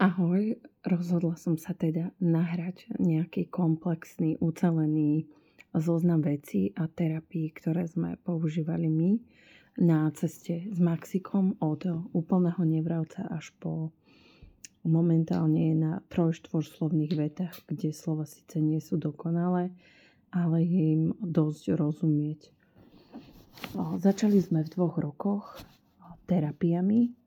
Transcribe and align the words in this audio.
Ahoj, 0.00 0.56
rozhodla 0.80 1.36
som 1.36 1.60
sa 1.60 1.76
teda 1.76 2.08
nahrať 2.24 2.88
nejaký 2.96 3.52
komplexný, 3.52 4.40
ucelený 4.40 5.28
zoznam 5.76 6.24
vecí 6.24 6.72
a 6.72 6.88
terapií, 6.88 7.52
ktoré 7.52 7.84
sme 7.84 8.16
používali 8.24 8.88
my 8.88 9.20
na 9.76 10.08
ceste 10.16 10.72
s 10.72 10.80
Maxikom 10.80 11.60
od 11.60 11.84
úplného 12.16 12.64
nevravca 12.64 13.28
až 13.28 13.52
po 13.60 13.92
momentálne 14.88 15.76
na 15.76 16.00
troj 16.08 16.32
slovných 16.48 17.12
vetách, 17.12 17.60
kde 17.68 17.92
slova 17.92 18.24
síce 18.24 18.56
nie 18.56 18.80
sú 18.80 18.96
dokonalé, 18.96 19.68
ale 20.32 20.64
je 20.64 20.96
im 20.96 21.04
dosť 21.20 21.76
rozumieť. 21.76 22.48
Začali 24.00 24.40
sme 24.40 24.64
v 24.64 24.72
dvoch 24.72 24.96
rokoch 24.96 25.60
terapiami, 26.24 27.19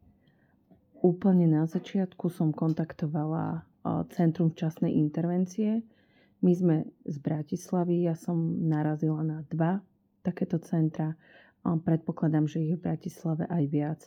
Úplne 1.04 1.52
na 1.52 1.68
začiatku 1.68 2.32
som 2.32 2.56
kontaktovala 2.56 3.68
Centrum 4.16 4.56
včasnej 4.56 4.96
intervencie. 4.96 5.84
My 6.40 6.56
sme 6.56 6.76
z 7.04 7.20
Bratislavy, 7.20 8.08
ja 8.08 8.16
som 8.16 8.40
narazila 8.72 9.20
na 9.20 9.44
dva 9.52 9.84
takéto 10.24 10.64
centra. 10.64 11.20
Predpokladám, 11.64 12.48
že 12.48 12.64
ich 12.64 12.80
v 12.80 12.84
Bratislave 12.88 13.44
aj 13.52 13.64
viac. 13.68 14.00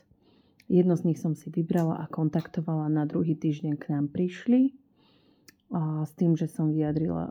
Jedno 0.72 0.96
z 0.96 1.12
nich 1.12 1.20
som 1.20 1.36
si 1.36 1.52
vybrala 1.52 2.00
a 2.00 2.08
kontaktovala. 2.08 2.88
Na 2.88 3.04
druhý 3.04 3.36
týždeň 3.36 3.76
k 3.76 3.92
nám 3.92 4.08
prišli 4.08 4.72
s 6.04 6.12
tým, 6.16 6.32
že 6.32 6.48
som 6.48 6.72
vyjadrila 6.72 7.28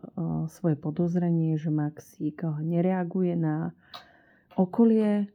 svoje 0.54 0.78
podozrenie, 0.78 1.58
že 1.58 1.74
Maxík 1.74 2.46
nereaguje 2.62 3.34
na 3.34 3.74
okolie, 4.54 5.34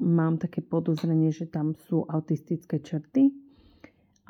mám 0.00 0.38
také 0.38 0.62
podozrenie, 0.62 1.34
že 1.34 1.50
tam 1.50 1.74
sú 1.74 2.06
autistické 2.06 2.78
črty. 2.78 3.34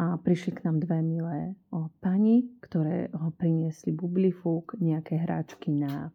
A 0.01 0.17
prišli 0.17 0.57
k 0.57 0.65
nám 0.65 0.81
dve 0.81 1.05
milé 1.05 1.61
pani, 2.01 2.49
ktoré 2.65 3.12
ho 3.12 3.37
priniesli 3.37 3.93
bublifúk, 3.93 4.81
nejaké 4.81 5.21
hráčky 5.21 5.77
na, 5.77 6.09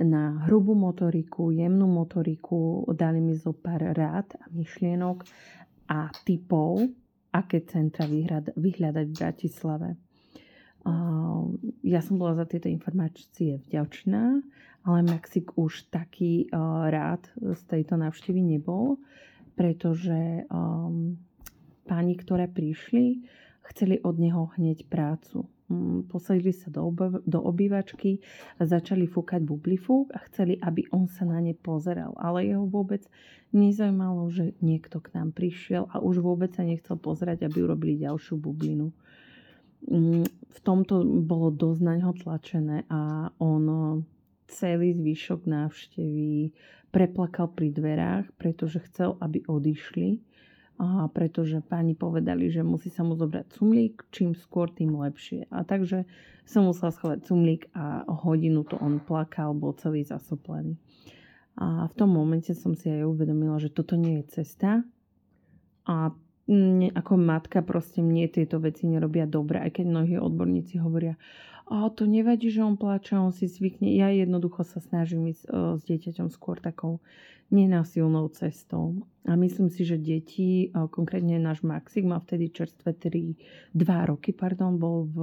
na 0.00 0.48
hrubú 0.48 0.72
motoriku, 0.72 1.52
jemnú 1.52 1.84
motoriku, 1.84 2.88
dali 2.96 3.20
mi 3.20 3.36
zo 3.36 3.52
pár 3.52 3.92
rád 3.92 4.40
a 4.40 4.48
myšlienok 4.56 5.20
a 5.92 6.08
typov, 6.24 6.88
aké 7.28 7.60
centra 7.68 8.08
vyhľadať 8.56 9.06
v 9.12 9.18
Bratislave. 9.20 9.88
Ja 11.84 12.00
som 12.00 12.16
bola 12.16 12.40
za 12.40 12.48
tieto 12.48 12.72
informácie 12.72 13.60
vďačná 13.68 14.40
ale 14.84 15.04
Maxik 15.04 15.56
už 15.60 15.92
taký 15.92 16.48
uh, 16.48 16.88
rád 16.88 17.28
z 17.36 17.60
tejto 17.68 18.00
návštevy 18.00 18.40
nebol, 18.40 18.96
pretože 19.52 20.48
um, 20.48 21.20
páni, 21.84 22.16
ktoré 22.16 22.48
prišli, 22.48 23.20
chceli 23.68 24.00
od 24.00 24.16
neho 24.16 24.48
hneď 24.56 24.88
prácu. 24.88 25.44
Um, 25.68 26.08
posadili 26.08 26.56
sa 26.56 26.72
do, 26.72 26.88
ob- 26.88 27.20
do 27.28 27.38
obývačky, 27.44 28.24
začali 28.56 29.04
fúkať 29.04 29.44
bublifúk 29.44 30.16
a 30.16 30.24
chceli, 30.32 30.56
aby 30.56 30.88
on 30.96 31.12
sa 31.12 31.28
na 31.28 31.44
ne 31.44 31.52
pozeral. 31.52 32.16
Ale 32.16 32.48
jeho 32.48 32.64
vôbec 32.64 33.04
nezaujímalo, 33.52 34.32
že 34.32 34.56
niekto 34.64 35.04
k 35.04 35.12
nám 35.12 35.36
prišiel 35.36 35.92
a 35.92 36.00
už 36.00 36.24
vôbec 36.24 36.56
sa 36.56 36.64
nechcel 36.64 36.96
pozerať, 36.96 37.44
aby 37.44 37.60
urobili 37.60 38.00
ďalšiu 38.00 38.40
bublinu. 38.40 38.96
Um, 39.84 40.24
v 40.50 40.58
tomto 40.64 41.04
bolo 41.04 41.52
dosť 41.52 41.80
na 41.84 41.94
ňo 42.00 42.16
tlačené 42.16 42.88
a 42.88 43.28
on 43.36 43.64
celý 44.50 44.98
zvyšok 44.98 45.46
návštevy 45.46 46.50
preplakal 46.90 47.48
pri 47.54 47.70
dverách, 47.70 48.26
pretože 48.34 48.82
chcel, 48.90 49.14
aby 49.22 49.46
odišli. 49.46 50.18
A 50.80 51.12
pretože 51.12 51.60
páni 51.60 51.92
povedali, 51.92 52.48
že 52.48 52.64
musí 52.64 52.88
sa 52.88 53.04
mu 53.04 53.12
zobrať 53.12 53.52
cumlík, 53.52 54.08
čím 54.10 54.32
skôr, 54.32 54.72
tým 54.72 54.96
lepšie. 54.96 55.44
A 55.52 55.60
takže 55.60 56.08
som 56.48 56.64
musela 56.64 56.88
schovať 56.88 57.28
cumlík 57.28 57.68
a 57.76 58.08
hodinu 58.08 58.64
to 58.64 58.80
on 58.80 58.96
plakal, 58.96 59.52
bol 59.52 59.76
celý 59.76 60.08
zasoplený. 60.08 60.80
A 61.60 61.84
v 61.84 61.94
tom 61.94 62.16
momente 62.16 62.56
som 62.56 62.72
si 62.72 62.88
aj 62.88 63.04
uvedomila, 63.04 63.60
že 63.60 63.68
toto 63.68 63.92
nie 63.92 64.24
je 64.24 64.40
cesta. 64.40 64.80
A 65.84 66.16
ako 66.90 67.14
matka 67.14 67.62
proste 67.62 68.02
mne 68.02 68.26
tieto 68.26 68.58
veci 68.58 68.90
nerobia 68.90 69.22
dobre, 69.24 69.62
aj 69.62 69.78
keď 69.78 69.84
mnohí 69.86 70.14
odborníci 70.18 70.82
hovoria, 70.82 71.14
a 71.70 71.86
to 71.86 72.02
nevadí, 72.02 72.50
že 72.50 72.66
on 72.66 72.74
pláče, 72.74 73.14
on 73.14 73.30
si 73.30 73.46
zvykne. 73.46 73.94
Ja 73.94 74.10
jednoducho 74.10 74.66
sa 74.66 74.82
snažím 74.82 75.30
ísť 75.30 75.46
uh, 75.46 75.78
s 75.78 75.86
dieťaťom 75.86 76.26
skôr 76.34 76.58
takou 76.58 76.98
nenásilnou 77.54 78.26
cestou. 78.34 79.06
A 79.22 79.38
myslím 79.38 79.70
si, 79.70 79.86
že 79.86 79.94
deti, 79.94 80.74
uh, 80.74 80.90
konkrétne 80.90 81.38
náš 81.38 81.62
Maxik 81.62 82.02
má 82.02 82.18
vtedy 82.18 82.50
čerstvé 82.50 82.90
3, 82.98 83.38
2 83.70 84.10
roky, 84.10 84.34
pardon, 84.34 84.82
bol 84.82 85.06
v, 85.14 85.18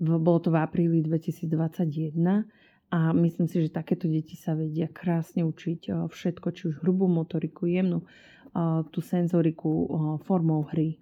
v, 0.00 0.08
bolo 0.16 0.40
to 0.40 0.48
v 0.48 0.64
apríli 0.64 1.04
2021 1.04 2.48
a 2.88 3.12
myslím 3.12 3.52
si, 3.52 3.60
že 3.60 3.76
takéto 3.76 4.08
deti 4.08 4.40
sa 4.40 4.56
vedia 4.56 4.88
krásne 4.88 5.44
učiť 5.44 5.80
uh, 5.92 6.08
všetko, 6.08 6.46
či 6.56 6.72
už 6.72 6.80
hrubú 6.80 7.04
motoriku, 7.04 7.68
jemnú, 7.68 8.08
tú 8.90 9.00
senzoriku 9.02 9.86
formou 10.26 10.66
hry. 10.70 10.98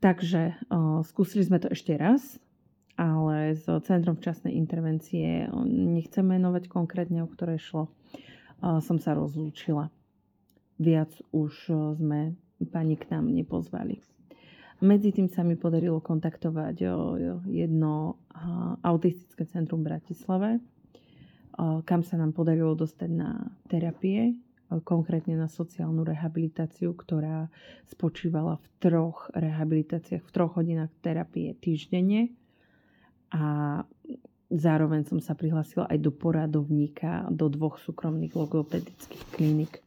Takže 0.00 0.60
skúsili 1.08 1.44
sme 1.48 1.60
to 1.60 1.72
ešte 1.72 1.96
raz, 1.96 2.36
ale 2.94 3.56
s 3.56 3.64
Centrom 3.88 4.14
včasnej 4.20 4.52
intervencie, 4.54 5.48
nechcem 5.68 6.22
menovať 6.22 6.68
konkrétne, 6.68 7.24
o 7.24 7.28
ktoré 7.28 7.56
šlo, 7.56 7.88
som 8.60 8.96
sa 9.00 9.16
rozlúčila. 9.16 9.88
Viac 10.76 11.10
už 11.32 11.72
sme 11.98 12.36
pani 12.70 12.96
k 13.00 13.08
nám 13.12 13.32
nepozvali. 13.32 14.00
Medzi 14.84 15.14
tým 15.14 15.32
sa 15.32 15.40
mi 15.40 15.56
podarilo 15.56 16.04
kontaktovať 16.04 16.76
jedno 17.48 18.20
autistické 18.84 19.48
centrum 19.48 19.80
v 19.80 19.88
Bratislave, 19.94 20.50
kam 21.86 22.02
sa 22.02 22.18
nám 22.18 22.34
podarilo 22.34 22.76
dostať 22.76 23.10
na 23.14 23.48
terapie 23.70 24.36
konkrétne 24.82 25.36
na 25.38 25.46
sociálnu 25.46 26.02
rehabilitáciu, 26.02 26.96
ktorá 26.96 27.52
spočívala 27.86 28.58
v 28.58 28.66
troch 28.80 29.28
rehabilitáciách, 29.36 30.24
v 30.24 30.34
troch 30.34 30.56
hodinách 30.56 30.90
terapie 31.04 31.54
týždenne. 31.60 32.32
A 33.34 33.82
zároveň 34.48 35.04
som 35.06 35.18
sa 35.18 35.34
prihlásila 35.34 35.86
aj 35.90 35.98
do 35.98 36.10
poradovníka 36.14 37.28
do 37.30 37.50
dvoch 37.50 37.78
súkromných 37.82 38.34
logopedických 38.34 39.24
klinik. 39.34 39.84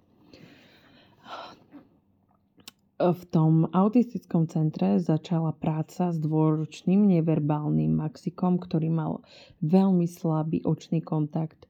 V 2.98 3.22
tom 3.30 3.70
autistickom 3.70 4.50
centre 4.50 4.98
začala 4.98 5.54
práca 5.54 6.10
s 6.10 6.18
dôročným 6.18 7.06
neverbálnym 7.06 7.94
Maxikom, 7.94 8.58
ktorý 8.58 8.90
mal 8.90 9.22
veľmi 9.62 10.10
slabý 10.10 10.66
očný 10.66 11.06
kontakt, 11.06 11.70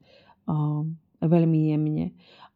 veľmi 1.22 1.74
jemne 1.74 2.06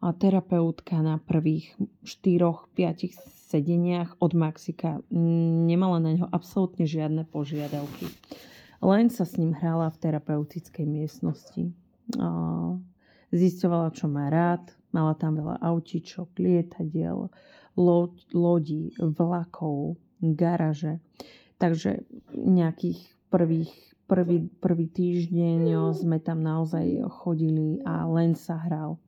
a 0.03 0.11
terapeutka 0.11 0.99
na 0.99 1.23
prvých 1.23 1.79
4-5 2.03 3.15
sedeniach 3.51 4.19
od 4.19 4.33
Maxika 4.35 4.99
nemala 5.69 6.03
na 6.03 6.19
neho 6.19 6.29
absolútne 6.33 6.83
žiadne 6.89 7.23
požiadavky. 7.31 8.11
Len 8.83 9.15
sa 9.15 9.23
s 9.23 9.39
ním 9.39 9.55
hrala 9.55 9.95
v 9.95 10.01
terapeutickej 10.03 10.87
miestnosti. 10.91 11.71
Zisťovala, 13.31 13.95
čo 13.95 14.11
má 14.11 14.27
rád. 14.27 14.75
Mala 14.91 15.15
tam 15.15 15.39
veľa 15.39 15.63
autičok, 15.63 16.35
lietadiel, 16.37 17.31
lodí, 18.35 18.91
vlakov, 18.99 19.97
garaže. 20.19 20.99
Takže 21.63 22.03
nejakých 22.35 23.07
prvých 23.31 23.71
prvý, 24.13 24.45
prvý 24.61 24.93
týždeň 24.93 25.73
sme 25.97 26.21
tam 26.21 26.45
naozaj 26.45 27.01
chodili 27.09 27.81
a 27.89 28.05
len 28.05 28.37
sa 28.37 28.61
hral 28.61 29.01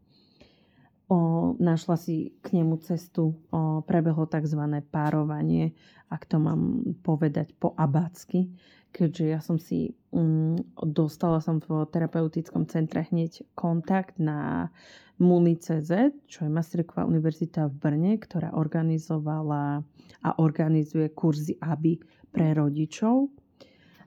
o, 1.09 1.53
našla 1.61 1.97
si 2.01 2.33
k 2.41 2.57
nemu 2.57 2.81
cestu, 2.81 3.37
o, 3.53 3.85
prebehlo 3.85 4.25
tzv. 4.25 4.61
párovanie, 4.89 5.77
ak 6.09 6.25
to 6.25 6.41
mám 6.41 6.81
povedať 7.05 7.53
po 7.61 7.77
abácky, 7.77 8.49
keďže 8.95 9.25
ja 9.27 9.41
som 9.45 9.61
si 9.61 9.93
um, 10.15 10.57
dostala 10.81 11.43
som 11.43 11.59
v 11.61 11.85
terapeutickom 11.91 12.65
centre 12.71 13.05
hneď 13.11 13.45
kontakt 13.59 14.17
na 14.17 14.71
MUNI.cz, 15.19 15.91
čo 16.27 16.39
je 16.47 16.51
Masaryková 16.51 17.07
univerzita 17.07 17.71
v 17.71 17.75
Brne, 17.79 18.13
ktorá 18.19 18.55
organizovala 18.55 19.83
a 20.25 20.31
organizuje 20.41 21.11
kurzy 21.15 21.59
ABI 21.59 22.01
pre 22.35 22.55
rodičov. 22.55 23.44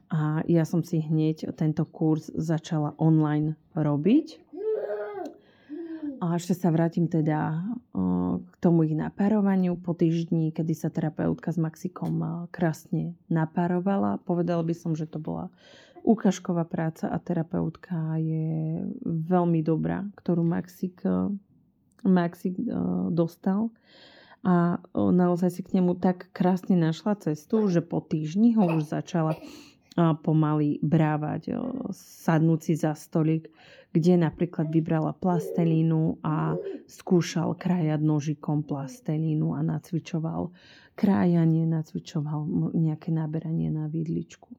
A 0.08 0.40
ja 0.48 0.64
som 0.64 0.88
si 0.88 1.04
hneď 1.04 1.52
tento 1.60 1.84
kurz 1.84 2.32
začala 2.32 2.96
online 2.96 3.60
robiť 3.76 4.48
a 6.18 6.34
ešte 6.34 6.58
sa 6.58 6.74
vrátim 6.74 7.06
teda 7.06 7.62
k 8.40 8.56
tomu 8.58 8.90
ich 8.90 8.98
napárovaniu 8.98 9.78
po 9.78 9.94
týždni, 9.94 10.50
kedy 10.50 10.74
sa 10.74 10.90
terapeutka 10.90 11.54
s 11.54 11.62
Maxikom 11.62 12.48
krásne 12.50 13.14
napárovala. 13.30 14.18
Povedala 14.26 14.66
by 14.66 14.74
som, 14.74 14.98
že 14.98 15.06
to 15.06 15.22
bola 15.22 15.54
ukážková 16.02 16.66
práca 16.66 17.12
a 17.12 17.20
terapeutka 17.20 18.16
je 18.18 18.82
veľmi 19.04 19.62
dobrá, 19.62 20.08
ktorú 20.18 20.42
Maxik, 20.42 21.04
Maxik 22.02 22.56
dostal. 23.12 23.70
a 24.48 24.80
naozaj 24.96 25.60
si 25.60 25.62
k 25.66 25.76
nemu 25.82 26.00
tak 26.00 26.32
krásne 26.32 26.80
našla 26.80 27.20
cestu, 27.20 27.68
že 27.68 27.84
po 27.84 28.00
týždni 28.00 28.56
ho 28.56 28.80
už 28.80 28.88
začala 28.88 29.36
pomaly 29.98 30.78
brávať, 30.86 31.58
sadnúť 31.94 32.60
si 32.62 32.74
za 32.78 32.94
stolik, 32.94 33.50
kde 33.90 34.22
napríklad 34.22 34.70
vybrala 34.70 35.18
plastelínu 35.18 36.22
a 36.22 36.54
skúšal 36.86 37.58
krajať 37.58 37.98
nožikom 37.98 38.62
plastelínu 38.62 39.58
a 39.58 39.66
nacvičoval 39.66 40.54
krájanie, 40.94 41.66
nacvičoval 41.66 42.72
nejaké 42.78 43.10
naberanie 43.10 43.74
na 43.74 43.90
vidličku. 43.90 44.54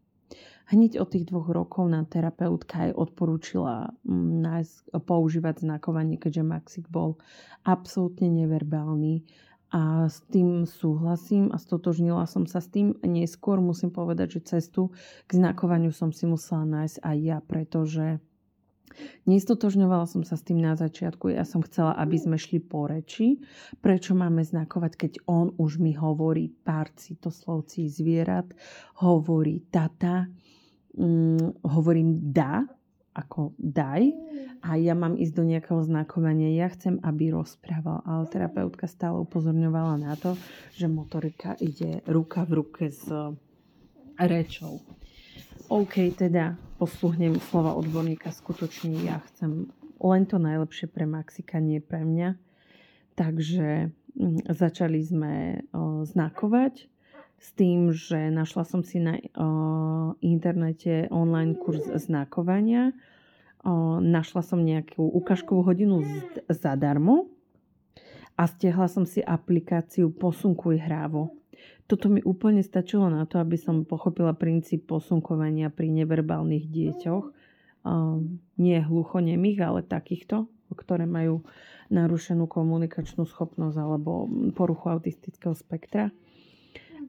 Hneď 0.68 1.00
od 1.00 1.08
tých 1.08 1.32
dvoch 1.32 1.48
rokov 1.48 1.88
nám 1.88 2.12
terapeutka 2.12 2.90
aj 2.90 2.92
odporúčila 2.92 3.88
mm, 4.04 4.44
nájsť, 4.44 4.76
používať 5.00 5.64
znakovanie, 5.64 6.20
keďže 6.20 6.44
Maxik 6.44 6.86
bol 6.92 7.16
absolútne 7.64 8.28
neverbálny 8.28 9.24
a 9.68 10.08
s 10.08 10.24
tým 10.32 10.64
súhlasím 10.64 11.52
a 11.52 11.60
stotožnila 11.60 12.24
som 12.24 12.48
sa 12.48 12.64
s 12.64 12.72
tým. 12.72 12.96
Neskôr 13.04 13.60
musím 13.60 13.92
povedať, 13.92 14.40
že 14.40 14.56
cestu 14.56 14.90
k 15.28 15.30
znakovaniu 15.36 15.92
som 15.92 16.08
si 16.08 16.24
musela 16.24 16.64
nájsť 16.64 16.96
aj 17.04 17.16
ja, 17.20 17.38
pretože 17.44 18.06
Nestotožňovala 19.28 20.08
som 20.08 20.26
sa 20.26 20.34
s 20.34 20.42
tým 20.42 20.58
na 20.58 20.74
začiatku. 20.74 21.30
Ja 21.30 21.46
som 21.46 21.62
chcela, 21.62 21.94
aby 22.00 22.18
sme 22.18 22.40
šli 22.40 22.58
po 22.58 22.88
reči. 22.88 23.38
Prečo 23.78 24.16
máme 24.16 24.42
znakovať, 24.42 24.92
keď 24.96 25.12
on 25.28 25.54
už 25.54 25.78
mi 25.78 25.94
hovorí 25.94 26.50
pár 26.50 26.90
citoslovcí 26.96 27.86
zvierat, 27.86 28.48
hovorí 29.04 29.68
tata, 29.70 30.26
mm, 30.96 31.62
hovorím 31.62 32.32
da, 32.34 32.66
ako 33.18 33.50
daj 33.58 34.14
a 34.62 34.78
ja 34.78 34.94
mám 34.94 35.18
ísť 35.18 35.34
do 35.34 35.44
nejakého 35.46 35.82
znakovania. 35.82 36.54
Ja 36.54 36.70
chcem, 36.70 37.02
aby 37.02 37.34
rozprával, 37.34 38.06
ale 38.06 38.30
terapeutka 38.30 38.86
stále 38.86 39.18
upozorňovala 39.26 39.98
na 39.98 40.14
to, 40.14 40.38
že 40.78 40.86
motorika 40.86 41.58
ide 41.58 42.06
ruka 42.06 42.46
v 42.46 42.62
ruke 42.62 42.94
s 42.94 43.06
rečou. 44.18 44.82
OK, 45.66 46.14
teda 46.14 46.54
posluhnem 46.78 47.42
slova 47.50 47.74
odborníka, 47.74 48.30
skutočne 48.30 49.02
ja 49.02 49.18
chcem 49.30 49.68
len 49.98 50.22
to 50.30 50.38
najlepšie 50.38 50.86
pre 50.86 51.04
Maxika, 51.04 51.58
nie 51.58 51.82
pre 51.82 52.06
mňa. 52.06 52.38
Takže 53.18 53.90
mm, 54.14 54.46
začali 54.46 55.02
sme 55.02 55.66
znakovať 56.06 56.86
s 57.38 57.54
tým, 57.54 57.94
že 57.94 58.34
našla 58.34 58.66
som 58.66 58.82
si 58.82 58.98
na 58.98 59.16
o, 59.16 59.22
internete 60.20 61.06
online 61.14 61.54
kurz 61.54 61.86
znakovania. 62.02 62.92
O, 63.62 64.02
našla 64.02 64.42
som 64.42 64.60
nejakú 64.60 65.00
ukážkovú 65.00 65.62
hodinu 65.62 66.02
z, 66.02 66.42
zadarmo 66.50 67.30
a 68.34 68.46
stiahla 68.50 68.90
som 68.90 69.06
si 69.06 69.22
aplikáciu 69.22 70.10
Posunkuj 70.10 70.82
hrávo 70.82 71.38
toto 71.88 72.12
mi 72.12 72.20
úplne 72.20 72.60
stačilo 72.60 73.08
na 73.08 73.24
to, 73.24 73.40
aby 73.40 73.56
som 73.56 73.88
pochopila 73.88 74.36
princíp 74.36 74.92
posunkovania 74.92 75.72
pri 75.72 75.88
neverbálnych 75.88 76.68
dieťoch. 76.68 77.32
Um, 77.88 78.44
nie 78.60 78.76
hluchonemých, 78.76 79.58
ale 79.64 79.80
takýchto, 79.80 80.44
ktoré 80.76 81.08
majú 81.08 81.48
narušenú 81.88 82.44
komunikačnú 82.44 83.24
schopnosť 83.24 83.80
alebo 83.80 84.28
poruchu 84.52 84.92
autistického 84.92 85.56
spektra. 85.56 86.12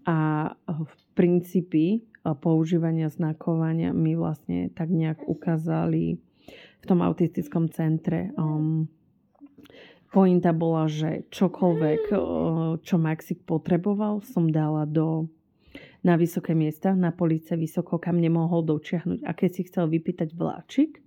A 0.06 0.52
v 0.68 0.94
princípy 1.14 2.06
používania 2.42 3.10
znakovania 3.10 3.94
mi 3.96 4.14
vlastne 4.14 4.70
tak 4.74 4.90
nejak 4.94 5.26
ukázali 5.26 6.22
v 6.80 6.86
tom 6.88 7.04
autistickom 7.04 7.68
centre 7.70 8.32
um, 8.40 8.88
Pointa 10.10 10.50
bola, 10.58 10.90
že 10.90 11.30
čokoľvek, 11.30 12.02
čo 12.82 12.96
Maxik 12.98 13.46
potreboval, 13.46 14.26
som 14.26 14.50
dala 14.50 14.90
do, 14.90 15.30
na 16.02 16.18
vysoké 16.18 16.58
miesta, 16.58 16.98
na 16.98 17.14
police 17.14 17.54
vysoko, 17.54 18.02
kam 18.02 18.18
nemohol 18.18 18.66
dočiahnuť. 18.66 19.22
A 19.22 19.32
keď 19.38 19.50
si 19.54 19.62
chcel 19.70 19.86
vypýtať 19.86 20.34
vláčik, 20.34 20.98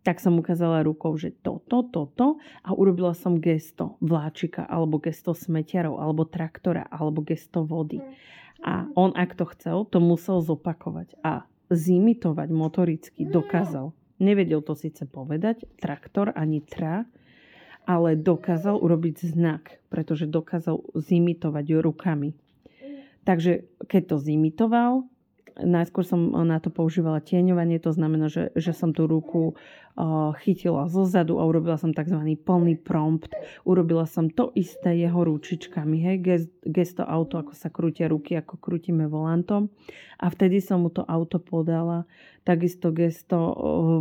tak 0.00 0.16
som 0.18 0.40
ukázala 0.40 0.80
rukou, 0.80 1.12
že 1.20 1.36
toto, 1.44 1.84
toto 1.84 2.40
a 2.64 2.72
urobila 2.72 3.12
som 3.12 3.36
gesto 3.36 4.00
vláčika, 4.00 4.64
alebo 4.64 4.96
gesto 4.96 5.36
smetiarov, 5.36 6.00
alebo 6.00 6.24
traktora, 6.24 6.88
alebo 6.88 7.20
gesto 7.20 7.68
vody. 7.68 8.00
A 8.64 8.88
on, 8.96 9.12
ak 9.16 9.36
to 9.36 9.44
chcel, 9.56 9.84
to 9.88 10.00
musel 10.00 10.40
zopakovať 10.40 11.16
a 11.20 11.44
zimitovať 11.68 12.48
motoricky 12.48 13.22
dokázal. 13.28 13.92
Nevedel 14.20 14.60
to 14.60 14.76
síce 14.76 15.04
povedať, 15.08 15.64
traktor 15.80 16.32
ani 16.36 16.60
tra, 16.60 17.08
ale 17.88 18.20
dokázal 18.20 18.76
urobiť 18.76 19.32
znak, 19.32 19.80
pretože 19.88 20.28
dokázal 20.28 20.80
zimitovať 20.92 21.66
rukami. 21.80 22.36
Takže 23.24 23.68
keď 23.84 24.02
to 24.12 24.16
zimitoval, 24.20 25.08
najskôr 25.58 26.06
som 26.06 26.30
na 26.46 26.62
to 26.62 26.70
používala 26.70 27.18
tieňovanie, 27.18 27.82
to 27.82 27.90
znamená, 27.90 28.30
že, 28.30 28.54
že 28.54 28.70
som 28.70 28.94
tú 28.94 29.10
ruku 29.10 29.58
chytila 30.40 30.88
zo 30.88 31.04
zadu 31.04 31.42
a 31.42 31.44
urobila 31.44 31.76
som 31.76 31.92
tzv. 31.92 32.16
plný 32.40 32.78
prompt. 32.80 33.34
Urobila 33.66 34.06
som 34.06 34.30
to 34.30 34.54
isté 34.56 34.96
jeho 34.96 35.20
ručičkami, 35.26 35.96
hej, 36.00 36.16
gest, 36.22 36.50
gesto 36.64 37.02
auto, 37.04 37.36
ako 37.36 37.52
sa 37.52 37.68
krútia 37.68 38.08
ruky, 38.08 38.38
ako 38.38 38.56
krútime 38.62 39.10
volantom. 39.10 39.68
A 40.20 40.30
vtedy 40.30 40.62
som 40.62 40.86
mu 40.86 40.90
to 40.92 41.04
auto 41.04 41.40
podala. 41.42 42.08
Takisto 42.40 42.88
gesto 42.88 43.36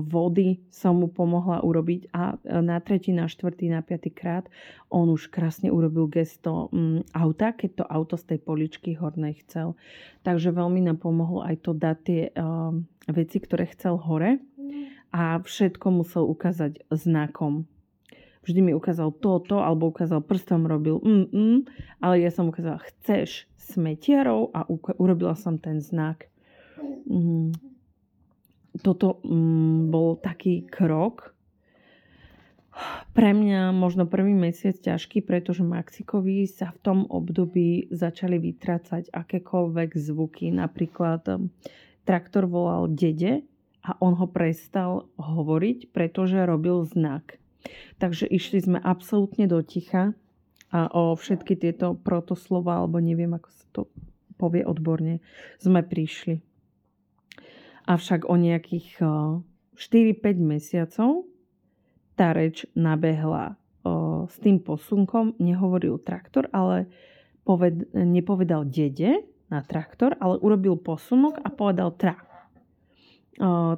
vody 0.08 0.64
som 0.72 1.04
mu 1.04 1.12
pomohla 1.12 1.60
urobiť 1.60 2.08
a 2.16 2.40
na 2.64 2.80
tretí, 2.80 3.12
na 3.12 3.28
štvrtý, 3.28 3.68
na 3.68 3.84
piatý 3.84 4.16
krát 4.16 4.48
on 4.88 5.12
už 5.12 5.28
krásne 5.28 5.70
urobil 5.70 6.10
gesto 6.10 6.72
um, 6.74 7.06
auta, 7.14 7.54
keď 7.54 7.84
to 7.84 7.86
auto 7.86 8.16
z 8.18 8.36
tej 8.36 8.40
poličky 8.42 8.98
hornej 8.98 9.44
chcel. 9.46 9.78
Takže 10.26 10.56
veľmi 10.56 10.82
nám 10.82 11.04
pomohlo 11.04 11.46
aj 11.46 11.56
to 11.62 11.72
dať 11.76 11.98
tie 12.02 12.22
uh, 12.32 12.74
veci, 13.12 13.38
ktoré 13.38 13.70
chcel 13.70 14.00
hore 14.02 14.42
a 15.14 15.42
všetko 15.42 15.88
musel 15.90 16.26
ukázať 16.26 16.86
znakom. 16.94 17.66
Vždy 18.46 18.60
mi 18.66 18.72
ukázal 18.74 19.14
toto, 19.20 19.62
alebo 19.62 19.92
ukázal 19.92 20.24
prstom, 20.24 20.66
robil 20.66 20.98
mm, 21.02 21.28
mm, 21.30 21.60
ale 22.02 22.24
ja 22.24 22.32
som 22.32 22.50
ukázala, 22.50 22.82
chceš 22.82 23.46
smetiarov 23.60 24.50
a 24.56 24.66
urobila 24.98 25.38
som 25.38 25.62
ten 25.62 25.84
znak. 25.84 26.32
Mm. 27.06 27.54
Toto 28.80 29.24
mm, 29.26 29.90
bol 29.90 30.22
taký 30.22 30.70
krok, 30.70 31.34
pre 33.12 33.36
mňa 33.36 33.76
možno 33.76 34.08
prvý 34.08 34.32
mesiac 34.32 34.78
ťažký, 34.78 35.26
pretože 35.26 35.66
Maxikovi 35.66 36.48
sa 36.48 36.72
v 36.72 36.80
tom 36.80 37.00
období 37.10 37.92
začali 37.92 38.40
vytrácať 38.40 39.12
akékoľvek 39.12 39.90
zvuky. 40.00 40.54
Napríklad 40.54 41.22
um, 41.28 41.52
traktor 42.08 42.48
volal 42.48 42.88
dede 42.88 43.44
a 43.84 44.00
on 44.00 44.16
ho 44.16 44.28
prestal 44.30 45.12
hovoriť, 45.20 45.92
pretože 45.92 46.40
robil 46.48 46.88
znak. 46.88 47.42
Takže 48.00 48.30
išli 48.32 48.64
sme 48.64 48.80
absolútne 48.80 49.44
do 49.50 49.60
ticha 49.60 50.16
a 50.72 50.88
o 50.94 51.18
všetky 51.18 51.60
tieto 51.60 51.98
protoslova, 52.00 52.80
alebo 52.80 53.04
neviem, 53.04 53.36
ako 53.36 53.50
sa 53.52 53.66
to 53.76 53.82
povie 54.40 54.64
odborne, 54.64 55.20
sme 55.60 55.84
prišli. 55.84 56.40
Avšak 57.90 58.30
o 58.30 58.38
nejakých 58.38 59.02
4-5 59.74 60.22
mesiacov 60.38 61.26
tá 62.14 62.38
reč 62.38 62.70
nabehla 62.78 63.58
s 64.30 64.36
tým 64.38 64.62
posunkom, 64.62 65.34
nehovoril 65.42 65.98
traktor, 65.98 66.46
ale 66.54 66.86
poved, 67.42 67.90
nepovedal 67.98 68.70
dede 68.70 69.26
na 69.50 69.66
traktor, 69.66 70.14
ale 70.22 70.38
urobil 70.38 70.78
posunok 70.78 71.42
a 71.42 71.50
povedal 71.50 71.98
tra 71.98 72.22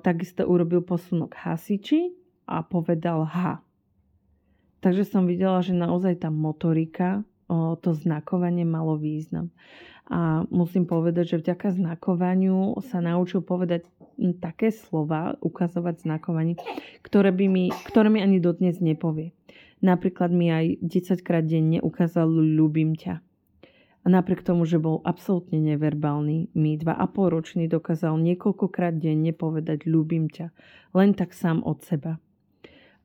takisto 0.01 0.43
urobil 0.43 0.81
posunok 0.81 1.37
hasiči 1.37 2.11
a 2.49 2.65
povedal 2.65 3.23
H. 3.29 3.61
Takže 4.81 5.05
som 5.05 5.29
videla, 5.29 5.61
že 5.61 5.77
naozaj 5.77 6.25
tá 6.25 6.33
motorika, 6.33 7.21
to 7.85 7.89
znakovanie 7.93 8.65
malo 8.65 8.97
význam. 8.97 9.53
A 10.09 10.49
musím 10.49 10.89
povedať, 10.89 11.37
že 11.37 11.45
vďaka 11.45 11.77
znakovaniu 11.77 12.73
sa 12.89 13.05
naučil 13.05 13.45
povedať 13.45 13.85
také 14.39 14.69
slova, 14.73 15.35
ukazovať 15.41 16.05
znakovanie, 16.05 16.55
ktoré, 17.05 17.29
by 17.31 17.45
mi, 17.47 17.65
ktoré 17.87 18.09
mi 18.09 18.19
ani 18.23 18.39
dodnes 18.41 18.79
nepovie. 18.81 19.31
Napríklad 19.81 20.29
mi 20.29 20.53
aj 20.53 20.77
10 20.85 21.25
krát 21.25 21.45
denne 21.45 21.81
ukázal 21.81 22.29
ľubím 22.29 22.93
ťa. 22.93 23.19
A 24.01 24.05
napriek 24.09 24.41
tomu, 24.41 24.65
že 24.65 24.81
bol 24.81 25.01
absolútne 25.05 25.61
neverbálny, 25.61 26.53
mi 26.57 26.73
dva 26.77 26.97
a 26.97 27.05
pol 27.05 27.29
ročný 27.29 27.69
dokázal 27.69 28.17
niekoľkokrát 28.17 28.97
denne 28.97 29.29
povedať 29.29 29.85
ľúbim 29.85 30.25
ťa, 30.25 30.49
len 30.97 31.13
tak 31.13 31.37
sám 31.37 31.61
od 31.61 31.85
seba. 31.85 32.17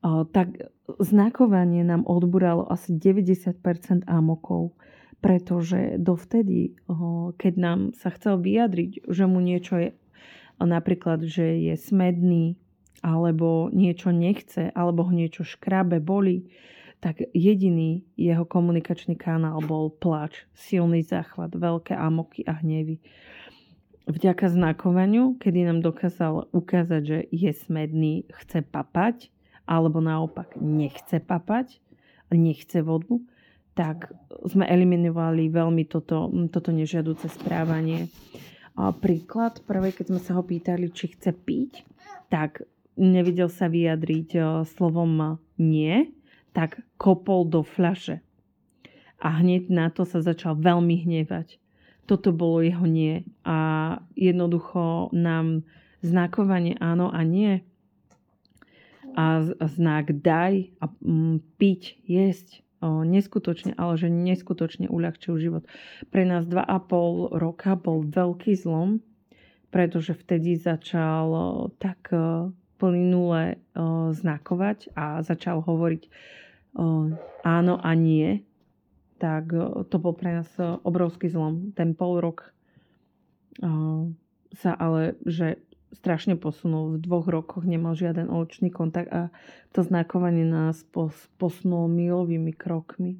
O, 0.01 0.25
tak 0.25 0.57
znakovanie 0.97 1.85
nám 1.85 2.05
odburalo 2.05 2.65
asi 2.65 2.97
90% 2.97 4.09
amokov, 4.09 4.73
pretože 5.21 5.97
dovtedy, 5.97 6.77
keď 7.37 7.53
nám 7.57 7.79
sa 7.97 8.13
chcel 8.13 8.37
vyjadriť, 8.37 9.09
že 9.09 9.25
mu 9.25 9.41
niečo 9.41 9.81
je, 9.81 9.89
napríklad, 10.65 11.21
že 11.21 11.61
je 11.61 11.75
smedný, 11.77 12.57
alebo 13.05 13.69
niečo 13.69 14.09
nechce, 14.09 14.73
alebo 14.73 15.05
ho 15.05 15.13
niečo 15.13 15.45
škrabe, 15.45 16.01
boli, 16.01 16.49
tak 16.97 17.21
jediný 17.33 18.01
jeho 18.17 18.41
komunikačný 18.41 19.13
kanál 19.13 19.61
bol 19.61 19.93
plač, 19.93 20.49
silný 20.57 21.05
záchvat, 21.05 21.53
veľké 21.53 21.93
amoky 21.93 22.41
a 22.49 22.57
hnevy. 22.57 22.97
Vďaka 24.07 24.49
znakovaniu, 24.49 25.35
kedy 25.37 25.67
nám 25.67 25.83
dokázal 25.83 26.49
ukázať, 26.55 27.01
že 27.03 27.19
je 27.29 27.51
smedný, 27.53 28.25
chce 28.41 28.65
papať, 28.65 29.29
alebo 29.67 29.99
naopak 29.99 30.55
nechce 30.57 31.19
papať, 31.19 31.77
nechce 32.31 32.79
vodu, 32.81 33.19
tak 33.77 34.09
sme 34.47 34.65
eliminovali 34.65 35.53
veľmi 35.53 35.85
toto, 35.85 36.33
toto 36.49 36.73
nežiaduce 36.73 37.29
správanie. 37.29 38.09
Príklad, 38.77 39.65
prvé, 39.65 39.89
keď 39.89 40.05
sme 40.13 40.21
sa 40.21 40.37
ho 40.37 40.45
pýtali, 40.45 40.93
či 40.93 41.09
chce 41.17 41.33
piť, 41.33 41.81
tak 42.29 42.61
nevidel 42.93 43.49
sa 43.49 43.65
vyjadriť 43.65 44.29
e, 44.37 44.41
slovom 44.69 45.41
nie, 45.57 46.13
tak 46.53 46.85
kopol 47.01 47.49
do 47.49 47.65
fľaše. 47.65 48.21
A 49.17 49.41
hneď 49.41 49.73
na 49.73 49.89
to 49.89 50.05
sa 50.05 50.21
začal 50.21 50.53
veľmi 50.61 50.93
hnevať. 51.01 51.57
Toto 52.05 52.29
bolo 52.29 52.61
jeho 52.61 52.85
nie. 52.85 53.25
A 53.41 53.57
jednoducho 54.13 55.09
nám 55.09 55.65
znakovanie 56.05 56.77
áno 56.77 57.09
a 57.09 57.25
nie 57.25 57.65
a 59.17 59.41
znak 59.65 60.13
daj 60.21 60.69
a 60.77 60.85
piť, 61.57 61.97
jesť 62.05 62.61
neskutočne, 62.83 63.73
ale 63.73 63.97
že 63.97 64.09
neskutočne 64.09 64.85
uľahčil 64.91 65.37
život. 65.41 65.65
Pre 66.13 66.23
nás 66.25 66.45
2,5 66.45 67.33
roka 67.33 67.73
bol 67.73 68.05
veľký 68.05 68.53
zlom, 68.53 69.01
pretože 69.73 70.13
vtedy 70.13 70.55
začal 70.55 71.69
tak 71.81 72.13
plynule 72.77 73.57
znakovať 74.13 74.93
a 74.93 75.25
začal 75.25 75.65
hovoriť 75.65 76.01
áno 77.41 77.75
a 77.81 77.91
nie, 77.97 78.45
tak 79.17 79.49
to 79.89 79.97
bol 79.97 80.13
pre 80.13 80.37
nás 80.41 80.49
obrovský 80.85 81.33
zlom. 81.33 81.73
Ten 81.73 81.97
pol 81.97 82.21
rok 82.21 82.53
sa 84.53 84.71
ale, 84.77 85.17
že 85.25 85.57
strašne 85.95 86.35
posunul. 86.35 86.97
V 86.97 87.07
dvoch 87.07 87.27
rokoch 87.31 87.63
nemal 87.63 87.95
žiaden 87.95 88.27
očný 88.27 88.73
kontakt 88.73 89.07
a 89.11 89.31
to 89.71 89.83
znakovanie 89.85 90.43
nás 90.43 90.83
posunulo 91.39 91.87
milovými 91.87 92.51
krokmi. 92.51 93.15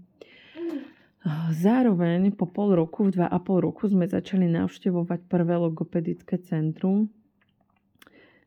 Zároveň 1.52 2.32
po 2.32 2.48
pol 2.48 2.72
roku, 2.76 3.04
v 3.08 3.20
dva 3.20 3.28
a 3.28 3.40
pol 3.40 3.60
roku 3.60 3.88
sme 3.88 4.08
začali 4.08 4.48
navštevovať 4.48 5.28
prvé 5.28 5.60
logopedické 5.60 6.40
centrum, 6.40 7.12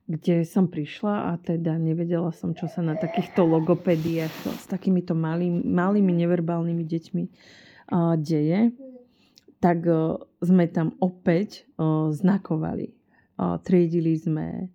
kde 0.08 0.48
som 0.48 0.64
prišla 0.64 1.28
a 1.28 1.36
teda 1.36 1.76
nevedela 1.76 2.32
som, 2.32 2.56
čo 2.56 2.72
sa 2.72 2.80
na 2.80 2.96
takýchto 2.96 3.44
logopediách 3.44 4.32
s 4.56 4.64
takýmito 4.64 5.12
malými, 5.12 5.60
malými 5.60 6.12
neverbálnymi 6.24 6.84
deťmi 6.88 7.24
deje. 8.16 8.60
Tak 9.60 9.78
sme 10.40 10.64
tam 10.72 10.96
opäť 11.04 11.68
znakovali 12.16 12.96
triedili 13.64 14.16
sme. 14.16 14.68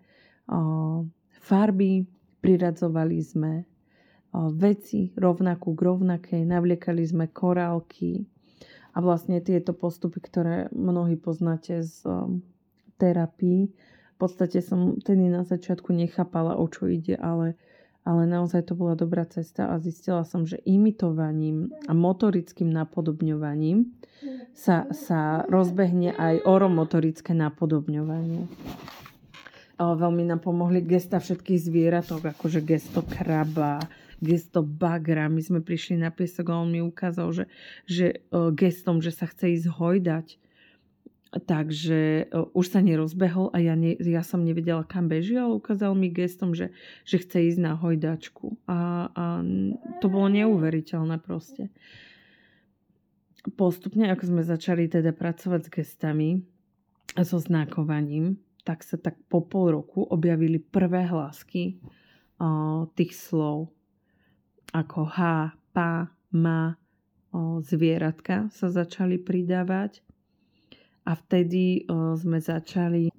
Farby, 1.42 2.06
priradzovali 2.42 3.20
sme. 3.22 3.54
Veci 4.36 5.16
rovnakú 5.16 5.72
k 5.78 5.82
rovnakej, 5.82 6.42
navliekali 6.44 7.04
sme 7.08 7.26
korálky. 7.32 8.28
A 8.96 9.04
vlastne 9.04 9.44
tieto 9.44 9.76
postupy, 9.76 10.24
ktoré 10.24 10.72
mnohí 10.72 11.20
poznáte 11.20 11.84
z 11.84 12.04
terapii, 12.96 13.68
v 14.16 14.18
podstate 14.18 14.64
som 14.64 14.96
tedy 15.04 15.28
na 15.28 15.44
začiatku 15.44 15.92
nechápala, 15.92 16.56
o 16.56 16.64
čo 16.72 16.88
ide, 16.88 17.20
ale, 17.20 17.60
ale 18.06 18.30
naozaj 18.30 18.70
to 18.70 18.78
bola 18.78 18.94
dobrá 18.94 19.26
cesta 19.26 19.74
a 19.74 19.82
zistila 19.82 20.22
som, 20.22 20.46
že 20.46 20.62
imitovaním 20.62 21.74
a 21.90 21.98
motorickým 21.98 22.70
napodobňovaním 22.70 23.90
sa, 24.54 24.86
sa 24.94 25.42
rozbehne 25.50 26.14
aj 26.14 26.46
oromotorické 26.46 27.34
napodobňovanie. 27.34 28.46
Veľmi 29.76 30.24
nám 30.24 30.40
pomohli 30.40 30.86
gesta 30.86 31.20
všetkých 31.20 31.60
zvieratok, 31.60 32.32
akože 32.32 32.64
gesto 32.64 33.04
kraba, 33.04 33.84
gesto 34.24 34.64
bagra. 34.64 35.28
My 35.28 35.44
sme 35.44 35.60
prišli 35.60 36.00
na 36.00 36.14
piesok 36.14 36.54
a 36.54 36.62
on 36.64 36.72
mi 36.72 36.80
ukázal, 36.80 37.28
že, 37.36 37.46
že 37.84 38.24
gestom, 38.56 39.04
že 39.04 39.12
sa 39.12 39.28
chce 39.28 39.60
ísť 39.60 39.68
hojdať. 39.76 40.28
Takže 41.36 42.32
už 42.56 42.66
sa 42.72 42.80
nerozbehol 42.80 43.52
a 43.52 43.60
ja, 43.60 43.76
ne, 43.76 44.00
ja 44.00 44.24
som 44.24 44.48
nevedela, 44.48 44.88
kam 44.88 45.12
beží, 45.12 45.36
ale 45.36 45.60
ukázal 45.60 45.92
mi 45.92 46.08
gestom, 46.08 46.56
že, 46.56 46.72
že 47.04 47.20
chce 47.20 47.52
ísť 47.52 47.60
na 47.60 47.76
hojdačku. 47.76 48.56
A, 48.72 49.12
a 49.12 49.24
to 50.00 50.08
bolo 50.08 50.32
neuveriteľné 50.32 51.20
proste 51.20 51.68
postupne, 53.54 54.10
ako 54.10 54.24
sme 54.26 54.42
začali 54.42 54.90
teda 54.90 55.14
pracovať 55.14 55.62
s 55.68 55.70
gestami 55.70 56.30
a 57.14 57.22
so 57.22 57.38
znakovaním, 57.38 58.42
tak 58.66 58.82
sa 58.82 58.98
tak 58.98 59.22
po 59.30 59.46
pol 59.46 59.78
roku 59.78 60.02
objavili 60.02 60.58
prvé 60.58 61.06
hlasky 61.06 61.78
o, 62.42 62.90
tých 62.98 63.14
slov. 63.14 63.70
Ako 64.74 65.06
ha, 65.06 65.54
pa, 65.70 66.10
ma, 66.34 66.74
o, 67.30 67.62
zvieratka 67.62 68.50
sa 68.50 68.74
začali 68.74 69.22
pridávať. 69.22 70.02
A 71.06 71.12
vtedy 71.14 71.86
o, 71.86 72.18
sme 72.18 72.42
začali 72.42 73.14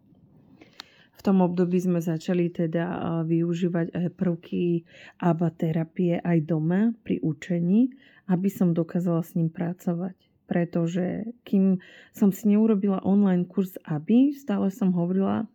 v 1.17 1.21
tom 1.25 1.43
období 1.43 1.83
sme 1.83 1.99
začali 1.99 2.55
teda 2.55 2.87
využívať 3.27 3.99
aj 3.99 4.07
prvky 4.15 4.87
ABA 5.19 5.49
terapie 5.59 6.23
aj 6.23 6.39
doma 6.47 6.95
pri 7.03 7.19
učení 7.19 7.91
aby 8.27 8.49
som 8.51 8.75
dokázala 8.75 9.23
s 9.23 9.35
ním 9.39 9.51
pracovať. 9.51 10.15
Pretože 10.47 11.27
kým 11.43 11.83
som 12.15 12.31
si 12.31 12.55
neurobila 12.55 13.03
online 13.03 13.51
kurz 13.51 13.75
aby, 13.83 14.31
stále 14.31 14.71
som 14.71 14.95
hovorila, 14.95 15.51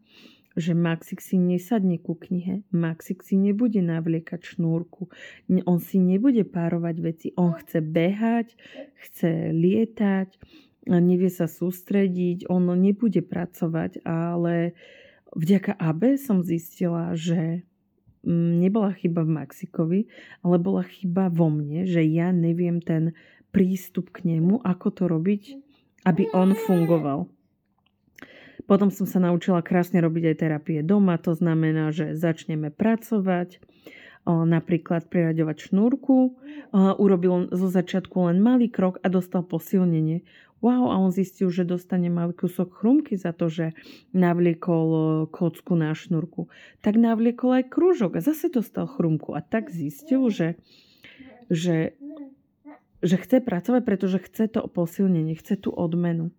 že 0.51 0.75
Maxik 0.75 1.23
si 1.23 1.39
nesadne 1.39 1.95
ku 1.95 2.11
knihe, 2.11 2.67
Maxik 2.75 3.23
si 3.23 3.39
nebude 3.39 3.79
navliekať 3.79 4.43
šnúrku, 4.43 5.07
on 5.63 5.79
si 5.79 5.95
nebude 5.95 6.43
párovať 6.43 6.95
veci, 7.00 7.27
on 7.39 7.55
chce 7.55 7.79
behať, 7.79 8.51
chce 9.00 9.55
lietať, 9.55 10.35
nevie 10.88 11.29
sa 11.29 11.45
sústrediť, 11.45 12.50
on 12.50 12.69
nebude 12.73 13.21
pracovať, 13.21 14.01
ale 14.01 14.73
vďaka 15.35 15.77
Abe 15.77 16.17
som 16.17 16.41
zistila, 16.41 17.13
že 17.13 17.65
nebola 18.25 18.93
chyba 18.93 19.25
v 19.25 19.33
Maxikovi, 19.33 20.01
ale 20.45 20.61
bola 20.61 20.85
chyba 20.85 21.33
vo 21.33 21.50
mne, 21.50 21.89
že 21.89 22.05
ja 22.05 22.29
neviem 22.29 22.77
ten 22.77 23.17
prístup 23.50 24.13
k 24.13 24.38
nemu, 24.38 24.61
ako 24.61 24.88
to 24.93 25.03
robiť, 25.09 25.43
aby 26.05 26.29
on 26.33 26.53
fungoval. 26.53 27.25
Potom 28.69 28.93
som 28.93 29.09
sa 29.09 29.17
naučila 29.17 29.65
krásne 29.65 30.00
robiť 30.00 30.31
aj 30.31 30.35
terapie 30.38 30.79
doma, 30.85 31.17
to 31.17 31.33
znamená, 31.33 31.89
že 31.89 32.13
začneme 32.13 32.69
pracovať, 32.69 33.57
napríklad 34.23 35.09
priraďovať 35.09 35.57
šnúrku, 35.73 36.38
urobil 37.01 37.50
zo 37.50 37.67
začiatku 37.73 38.29
len 38.29 38.38
malý 38.38 38.69
krok 38.69 39.01
a 39.01 39.09
dostal 39.09 39.41
posilnenie 39.41 40.21
wow, 40.62 40.94
a 40.94 40.96
on 41.01 41.10
zistil, 41.10 41.50
že 41.50 41.65
dostane 41.65 42.08
malý 42.08 42.38
kúsok 42.38 42.70
chrumky 42.70 43.18
za 43.18 43.34
to, 43.34 43.50
že 43.50 43.74
navliekol 44.13 44.88
e, 44.94 45.01
kocku 45.34 45.74
na 45.74 45.98
šnúrku. 45.98 46.48
Tak 46.86 47.01
navliekol 47.01 47.62
aj 47.62 47.74
krúžok 47.74 48.22
a 48.22 48.25
zase 48.25 48.53
dostal 48.53 48.86
chrumku. 48.86 49.34
A 49.34 49.41
tak 49.41 49.74
zistil, 49.74 50.30
že, 50.30 50.62
že, 51.50 51.98
že 53.01 53.15
chce 53.18 53.41
pracovať, 53.41 53.82
pretože 53.82 54.22
chce 54.22 54.53
to 54.53 54.70
posilnenie, 54.70 55.34
chce 55.34 55.58
tú 55.58 55.74
odmenu. 55.74 56.30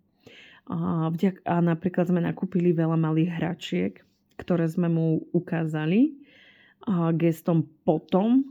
A, 0.71 1.11
vďak, 1.11 1.43
a 1.43 1.59
napríklad 1.59 2.07
sme 2.07 2.23
nakúpili 2.23 2.71
veľa 2.71 2.95
malých 2.95 3.31
hračiek, 3.35 3.93
ktoré 4.39 4.71
sme 4.71 4.87
mu 4.87 5.27
ukázali 5.35 6.15
a 6.87 7.11
gestom 7.15 7.67
potom, 7.83 8.47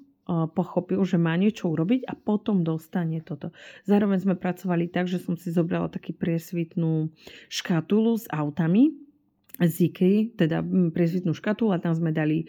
pochopil, 0.52 1.00
že 1.04 1.20
má 1.20 1.36
niečo 1.36 1.68
urobiť 1.68 2.08
a 2.08 2.16
potom 2.16 2.64
dostane 2.64 3.20
toto. 3.20 3.52
Zároveň 3.84 4.22
sme 4.22 4.34
pracovali 4.38 4.88
tak, 4.88 5.10
že 5.10 5.20
som 5.20 5.36
si 5.36 5.52
zobrala 5.52 5.92
taký 5.92 6.16
priesvitnú 6.16 7.12
škatulu 7.52 8.16
s 8.16 8.26
autami, 8.32 8.96
z 9.60 9.92
IKEA, 9.92 10.32
teda 10.32 10.64
priesvitnú 10.96 11.36
škatulu 11.36 11.76
a 11.76 11.82
tam 11.82 11.92
sme 11.92 12.08
dali 12.08 12.48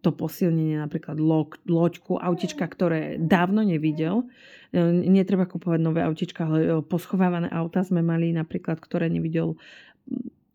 to 0.00 0.10
posilnenie, 0.16 0.80
napríklad 0.80 1.20
lo- 1.20 1.60
loďku, 1.68 2.16
autička, 2.16 2.64
ktoré 2.64 3.20
dávno 3.20 3.60
nevidel. 3.60 4.24
E, 4.72 4.80
netreba 5.12 5.44
kupovať 5.44 5.80
nové 5.84 6.00
autička, 6.00 6.48
ale 6.48 6.58
e, 6.64 6.68
poschovávané 6.80 7.52
auta 7.52 7.84
sme 7.84 8.00
mali 8.00 8.32
napríklad, 8.32 8.80
ktoré 8.80 9.12
nevidel 9.12 9.60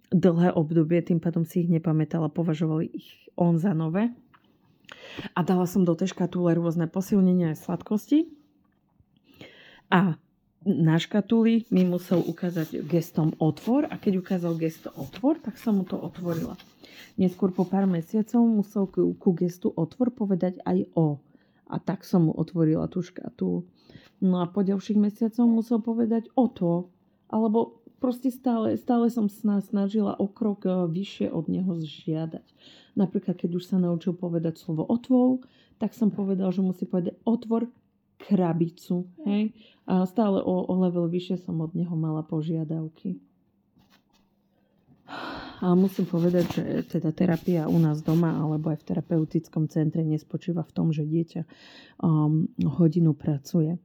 dlhé 0.10 0.58
obdobie, 0.58 1.06
tým 1.06 1.22
pádom 1.22 1.46
si 1.46 1.68
ich 1.68 1.70
nepamätala, 1.70 2.34
považovali 2.34 2.90
ich 2.90 3.30
on 3.38 3.62
za 3.62 3.78
nové 3.78 4.10
a 5.34 5.40
dala 5.44 5.66
som 5.66 5.84
do 5.84 5.94
tej 5.98 6.14
škatule 6.14 6.54
rôzne 6.56 6.88
posilnenia 6.88 7.54
a 7.54 7.60
sladkosti. 7.60 8.30
A 9.88 10.20
na 10.68 10.96
škatuli 11.00 11.64
mi 11.72 11.88
musel 11.88 12.20
ukázať 12.20 12.84
gestom 12.86 13.32
otvor 13.40 13.88
a 13.88 13.96
keď 13.96 14.20
ukázal 14.20 14.60
gesto 14.60 14.92
otvor, 15.00 15.40
tak 15.40 15.56
som 15.56 15.80
mu 15.80 15.84
to 15.88 15.96
otvorila. 15.96 16.60
Neskôr 17.16 17.50
po 17.56 17.66
pár 17.66 17.88
mesiacov 17.90 18.44
musel 18.46 18.86
ku, 18.86 19.16
ku 19.16 19.32
gestu 19.34 19.72
otvor 19.74 20.12
povedať 20.12 20.60
aj 20.68 20.92
o. 20.94 21.18
A 21.68 21.80
tak 21.80 22.04
som 22.04 22.30
mu 22.30 22.32
otvorila 22.36 22.92
tú 22.92 23.00
škatulu. 23.00 23.64
No 24.22 24.44
a 24.44 24.46
po 24.50 24.66
ďalších 24.66 24.98
mesiacoch 24.98 25.48
musel 25.48 25.80
povedať 25.80 26.30
o 26.34 26.50
to, 26.50 26.90
alebo 27.30 27.82
proste 28.02 28.34
stále, 28.34 28.78
stále 28.78 29.10
som 29.10 29.30
sa 29.30 29.62
snažila 29.62 30.16
o 30.18 30.30
krok 30.30 30.66
e, 30.66 30.90
vyššie 30.90 31.28
od 31.34 31.46
neho 31.50 31.78
žiadať. 31.78 32.46
Napríklad, 32.98 33.38
keď 33.38 33.62
už 33.62 33.70
sa 33.70 33.78
naučil 33.78 34.18
povedať 34.18 34.58
slovo 34.58 34.82
otvor, 34.90 35.46
tak 35.78 35.94
som 35.94 36.10
povedal, 36.10 36.50
že 36.50 36.66
musí 36.66 36.90
povedať 36.90 37.14
otvor 37.22 37.70
krabicu. 38.18 39.06
Hej? 39.30 39.54
A 39.86 40.10
stále 40.10 40.42
o, 40.42 40.66
o 40.66 40.74
level 40.82 41.06
vyššie 41.06 41.46
som 41.46 41.62
od 41.62 41.78
neho 41.78 41.94
mala 41.94 42.26
požiadavky. 42.26 43.22
A 45.58 45.74
musím 45.74 46.06
povedať, 46.06 46.46
že 46.54 46.64
teda 46.86 47.10
terapia 47.16 47.66
u 47.66 47.80
nás 47.80 48.06
doma 48.06 48.36
alebo 48.36 48.70
aj 48.70 48.84
v 48.84 48.88
terapeutickom 48.94 49.66
centre 49.72 50.06
nespočíva 50.06 50.62
v 50.62 50.76
tom, 50.76 50.94
že 50.94 51.08
dieťa 51.08 51.42
um, 52.04 52.46
hodinu 52.78 53.18
pracuje. 53.18 53.80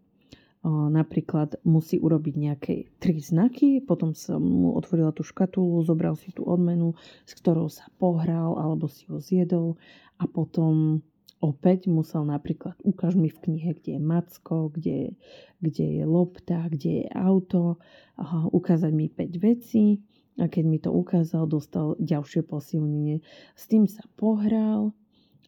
Napríklad 0.62 1.58
musí 1.66 1.98
urobiť 1.98 2.34
nejaké 2.38 2.74
tri 3.02 3.18
znaky, 3.18 3.82
potom 3.82 4.14
som 4.14 4.38
mu 4.38 4.78
otvorila 4.78 5.10
tú 5.10 5.26
škatulu, 5.26 5.82
zobral 5.82 6.14
si 6.14 6.30
tú 6.30 6.46
odmenu, 6.46 6.94
s 7.26 7.34
ktorou 7.34 7.66
sa 7.66 7.90
pohral 7.98 8.54
alebo 8.54 8.86
si 8.86 9.02
ho 9.10 9.18
zjedol 9.18 9.74
a 10.22 10.30
potom 10.30 11.02
opäť 11.42 11.90
musel 11.90 12.22
napríklad, 12.22 12.78
ukáž 12.86 13.18
mi 13.18 13.26
v 13.26 13.42
knihe, 13.42 13.74
kde 13.74 13.98
je 13.98 14.02
macko, 14.06 14.70
kde, 14.70 15.18
kde 15.58 15.86
je 15.98 16.04
lopta, 16.06 16.70
kde 16.70 17.02
je 17.02 17.06
auto, 17.10 17.82
aha, 18.14 18.46
ukázať 18.54 18.92
mi 18.94 19.10
5 19.10 19.42
vecí 19.42 19.98
a 20.38 20.46
keď 20.46 20.64
mi 20.64 20.78
to 20.78 20.94
ukázal, 20.94 21.50
dostal 21.50 21.98
ďalšie 21.98 22.46
posilnenie. 22.46 23.18
S 23.58 23.66
tým 23.66 23.90
sa 23.90 24.06
pohral 24.14 24.94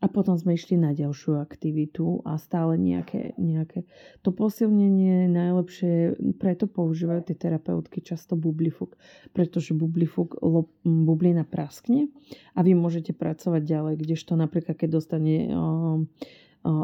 a 0.02 0.06
potom 0.10 0.34
sme 0.34 0.58
išli 0.58 0.74
na 0.74 0.90
ďalšiu 0.90 1.38
aktivitu 1.38 2.22
a 2.26 2.36
stále 2.36 2.76
nejaké, 2.76 3.38
nejaké 3.38 3.86
to 4.20 4.34
posilnenie 4.34 5.30
najlepšie, 5.30 6.18
preto 6.36 6.66
používajú 6.66 7.30
tie 7.30 7.36
terapeutky 7.38 8.02
často 8.02 8.34
bublifuk, 8.34 8.98
pretože 9.30 9.72
bublifuk 9.72 10.38
bublina 10.84 11.46
praskne 11.46 12.10
a 12.52 12.60
vy 12.60 12.74
môžete 12.74 13.14
pracovať 13.14 13.62
ďalej, 13.64 13.94
kdežto 14.02 14.34
napríklad 14.34 14.76
keď 14.76 14.88
dostane 14.98 15.48
um, 15.54 16.10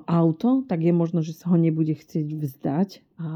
auto, 0.07 0.63
tak 0.69 0.85
je 0.85 0.93
možno, 0.93 1.25
že 1.25 1.33
sa 1.33 1.49
ho 1.51 1.57
nebude 1.57 1.97
chcieť 1.97 2.29
vzdať 2.37 2.89
a 3.17 3.29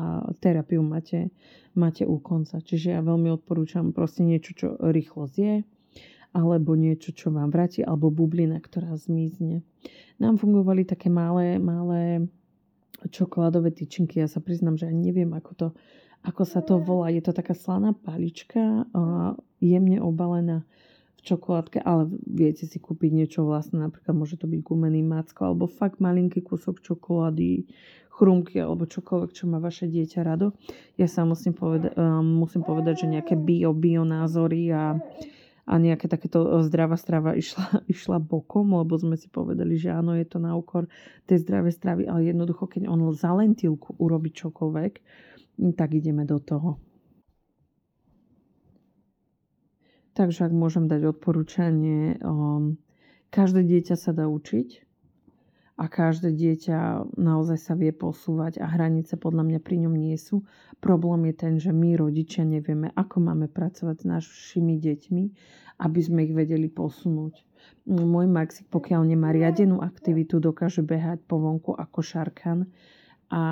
terapiu 0.45 0.85
máte, 0.85 1.33
máte 1.73 2.05
u 2.05 2.21
konca. 2.21 2.61
Čiže 2.61 2.93
ja 2.93 3.01
veľmi 3.01 3.33
odporúčam 3.33 3.97
proste 3.97 4.29
niečo, 4.29 4.53
čo 4.53 4.67
rýchlo 4.77 5.25
zje, 5.33 5.65
alebo 6.35 6.75
niečo, 6.75 7.15
čo 7.15 7.31
vám 7.31 7.55
vráti, 7.55 7.87
alebo 7.87 8.11
bublina, 8.11 8.59
ktorá 8.59 8.99
zmizne. 8.99 9.63
Nám 10.19 10.43
fungovali 10.43 10.83
také 10.83 11.07
malé, 11.07 11.63
malé 11.63 12.27
čokoládové 13.07 13.71
tyčinky. 13.71 14.19
Ja 14.19 14.27
sa 14.27 14.43
priznám, 14.43 14.75
že 14.75 14.91
ani 14.91 15.15
neviem, 15.15 15.31
ako, 15.31 15.53
to, 15.55 15.67
ako 16.27 16.43
sa 16.43 16.59
to 16.59 16.83
volá. 16.83 17.15
Je 17.15 17.23
to 17.23 17.31
taká 17.31 17.55
slaná 17.55 17.95
palička, 17.95 18.85
jemne 19.63 20.03
obalená 20.03 20.67
čokoládke, 21.25 21.81
ale 21.81 22.13
viete 22.29 22.69
si 22.69 22.77
kúpiť 22.77 23.09
niečo 23.09 23.49
vlastné, 23.49 23.81
napríklad 23.81 24.13
môže 24.13 24.37
to 24.37 24.45
byť 24.45 24.61
gumený 24.61 25.01
macko, 25.01 25.49
alebo 25.49 25.65
fakt 25.65 25.97
malinký 25.97 26.45
kúsok 26.45 26.85
čokolády, 26.85 27.65
chrumky, 28.13 28.61
alebo 28.61 28.85
čokoľvek, 28.85 29.33
čo 29.33 29.49
má 29.49 29.57
vaše 29.57 29.89
dieťa 29.89 30.21
rado. 30.21 30.53
Ja 31.01 31.09
sa 31.09 31.25
musím, 31.25 31.57
poveda- 31.57 31.97
musím 32.21 32.61
povedať, 32.61 33.05
že 33.05 33.07
nejaké 33.09 33.41
bio, 33.41 33.73
bio 33.73 34.05
názory 34.05 34.69
a, 34.69 35.01
a 35.65 35.81
nejaké 35.81 36.13
takéto 36.13 36.61
zdravá 36.69 37.01
strava 37.01 37.33
išla, 37.33 37.81
išla 37.95 38.21
bokom, 38.21 38.77
lebo 38.77 39.01
sme 39.01 39.17
si 39.17 39.33
povedali, 39.33 39.81
že 39.81 39.93
áno, 39.93 40.13
je 40.13 40.29
to 40.29 40.37
na 40.37 40.53
úkor 40.53 40.89
tej 41.25 41.41
zdravej 41.41 41.73
stravy, 41.73 42.03
ale 42.05 42.29
jednoducho, 42.29 42.69
keď 42.69 42.89
on 42.89 43.01
za 43.17 43.33
lentilku 43.33 43.97
urobí 43.97 44.29
čokoľvek, 44.33 44.93
tak 45.79 45.89
ideme 45.97 46.29
do 46.29 46.37
toho. 46.43 46.77
Takže 50.15 50.47
ak 50.47 50.53
môžem 50.55 50.87
dať 50.87 51.11
odporúčanie, 51.11 52.23
um, 52.23 52.79
každé 53.35 53.67
dieťa 53.67 53.99
sa 53.99 54.15
dá 54.15 54.31
učiť 54.31 54.84
a 55.75 55.91
každé 55.91 56.31
dieťa 56.31 57.11
naozaj 57.19 57.59
sa 57.59 57.75
vie 57.75 57.91
posúvať 57.91 58.63
a 58.63 58.71
hranice 58.71 59.19
podľa 59.19 59.43
mňa 59.43 59.61
pri 59.61 59.77
ňom 59.83 59.95
nie 59.99 60.15
sú. 60.15 60.47
Problém 60.79 61.31
je 61.31 61.35
ten, 61.35 61.55
že 61.59 61.75
my 61.75 61.99
rodičia 61.99 62.47
nevieme, 62.47 62.95
ako 62.95 63.19
máme 63.19 63.51
pracovať 63.51 63.97
s 64.03 64.07
našimi 64.07 64.79
deťmi, 64.79 65.25
aby 65.83 66.01
sme 66.01 66.31
ich 66.31 66.35
vedeli 66.35 66.71
posunúť. 66.71 67.43
Môj 67.91 68.31
Maxik, 68.31 68.71
pokiaľ 68.71 69.03
nemá 69.03 69.35
riadenú 69.35 69.83
aktivitu, 69.83 70.39
dokáže 70.39 70.87
behať 70.87 71.27
po 71.27 71.43
vonku 71.43 71.75
ako 71.75 71.99
šarkan 72.07 72.71
a 73.35 73.43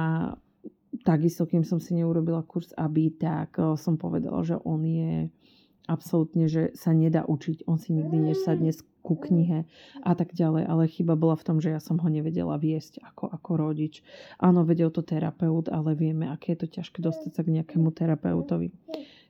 takisto, 1.00 1.48
kým 1.48 1.64
som 1.64 1.80
si 1.80 1.96
neurobila 1.98 2.44
kurz 2.46 2.70
aby, 2.76 3.11
tak 3.18 3.58
eh, 3.58 3.74
som 3.74 3.98
povedala, 3.98 4.44
že 4.46 4.61
on 4.62 4.85
je 4.87 5.32
absolútne, 5.86 6.46
že 6.46 6.70
sa 6.78 6.94
nedá 6.94 7.26
učiť. 7.26 7.66
On 7.66 7.78
si 7.78 7.94
nikdy 7.94 8.32
nesadne 8.32 8.70
ku 9.02 9.18
knihe 9.18 9.66
a 10.06 10.12
tak 10.14 10.30
ďalej, 10.32 10.62
ale 10.62 10.86
chyba 10.86 11.18
bola 11.18 11.34
v 11.34 11.46
tom, 11.46 11.56
že 11.58 11.74
ja 11.74 11.82
som 11.82 11.98
ho 11.98 12.08
nevedela 12.08 12.54
viesť 12.54 13.02
ako, 13.02 13.34
ako 13.34 13.50
rodič. 13.58 14.06
Áno, 14.38 14.62
vedel 14.62 14.94
to 14.94 15.02
terapeut, 15.02 15.66
ale 15.66 15.98
vieme, 15.98 16.30
aké 16.30 16.54
je 16.54 16.64
to 16.64 16.68
ťažké 16.78 17.02
dostať 17.02 17.30
sa 17.34 17.42
k 17.42 17.52
nejakému 17.60 17.90
terapeutovi. 17.90 18.70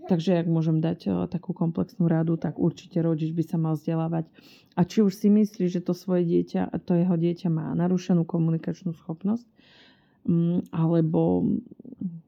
Takže 0.03 0.43
ak 0.43 0.47
môžem 0.51 0.83
dať 0.83 0.99
o, 1.07 1.13
takú 1.31 1.55
komplexnú 1.55 2.11
radu, 2.11 2.35
tak 2.35 2.59
určite 2.59 2.99
rodič 2.99 3.31
by 3.31 3.45
sa 3.47 3.57
mal 3.57 3.79
vzdelávať. 3.79 4.27
A 4.75 4.83
či 4.83 4.99
už 5.01 5.15
si 5.15 5.31
myslí, 5.31 5.71
že 5.71 5.79
to 5.79 5.95
svoje 5.95 6.27
dieťa, 6.27 6.75
to 6.83 6.99
jeho 6.99 7.15
dieťa 7.15 7.49
má 7.49 7.71
narušenú 7.79 8.27
komunikačnú 8.27 8.99
schopnosť, 8.99 9.47
alebo 10.71 11.45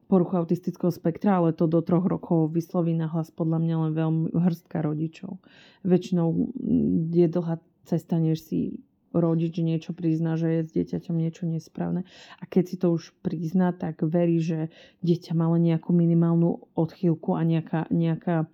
poruchu 0.05 0.37
autistického 0.37 0.93
spektra, 0.93 1.41
ale 1.41 1.55
to 1.55 1.65
do 1.65 1.81
troch 1.81 2.05
rokov 2.05 2.53
vysloví 2.53 2.93
na 2.93 3.09
hlas 3.09 3.33
podľa 3.33 3.57
mňa 3.61 3.75
len 3.75 3.91
veľmi 3.97 4.25
hrstka 4.37 4.85
rodičov. 4.85 5.41
Väčšinou 5.81 6.29
mm, 6.31 7.09
je 7.09 7.27
dlhá 7.27 7.55
cesta, 7.89 8.21
než 8.21 8.45
si 8.45 8.85
rodič 9.15 9.55
niečo 9.63 9.95
prizná, 9.95 10.35
že 10.35 10.47
je 10.51 10.61
s 10.67 10.69
dieťaťom 10.75 11.15
niečo 11.15 11.47
nesprávne. 11.47 12.03
A 12.37 12.43
keď 12.45 12.63
si 12.67 12.75
to 12.75 12.91
už 12.91 13.15
prizná, 13.23 13.71
tak 13.71 14.03
verí, 14.03 14.43
že 14.43 14.69
dieťa 15.01 15.33
len 15.33 15.63
nejakú 15.63 15.95
minimálnu 15.95 16.67
odchýlku 16.75 17.33
a 17.33 17.41
nejaká, 17.47 17.87
nejaká 17.89 18.45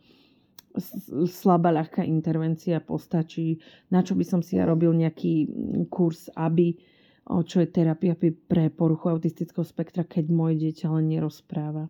slabá, 1.28 1.74
ľahká 1.74 2.06
intervencia 2.06 2.80
postačí. 2.80 3.60
Na 3.92 4.06
čo 4.06 4.16
by 4.16 4.24
som 4.24 4.40
si 4.40 4.56
ja 4.56 4.64
robil 4.64 4.94
nejaký 4.96 5.50
kurz, 5.92 6.32
aby 6.38 6.78
čo 7.40 7.64
je 7.64 7.72
terapia 7.72 8.12
pre 8.20 8.68
poruchu 8.68 9.08
autistického 9.08 9.64
spektra, 9.64 10.04
keď 10.04 10.28
moje 10.28 10.60
dieťa 10.68 10.92
len 10.92 11.08
nerozpráva. 11.08 11.88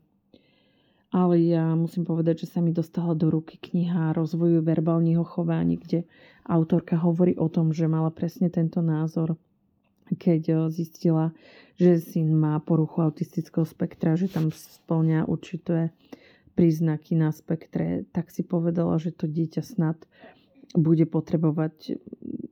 Ale 1.11 1.41
ja 1.43 1.75
musím 1.75 2.07
povedať, 2.07 2.47
že 2.47 2.55
sa 2.55 2.63
mi 2.63 2.71
dostala 2.71 3.11
do 3.17 3.27
ruky 3.27 3.59
kniha 3.59 4.15
rozvoju 4.15 4.63
verbálneho 4.63 5.25
chovania, 5.27 5.75
kde 5.75 5.99
autorka 6.47 6.95
hovorí 6.95 7.35
o 7.35 7.51
tom, 7.51 7.75
že 7.75 7.89
mala 7.89 8.13
presne 8.13 8.47
tento 8.47 8.79
názor, 8.79 9.35
keď 10.07 10.41
eh, 10.47 10.57
zistila, 10.71 11.35
že 11.75 11.99
syn 11.99 12.31
má 12.31 12.55
poruchu 12.63 13.03
autistického 13.03 13.67
spektra, 13.67 14.15
že 14.15 14.31
tam 14.31 14.53
splňa 14.53 15.27
určité 15.27 15.91
príznaky 16.55 17.17
na 17.17 17.31
spektre, 17.31 18.05
tak 18.11 18.29
si 18.29 18.43
povedala, 18.43 18.99
že 18.99 19.15
to 19.15 19.27
dieťa 19.27 19.63
snad 19.63 19.97
bude 20.75 21.03
potrebovať 21.05 21.99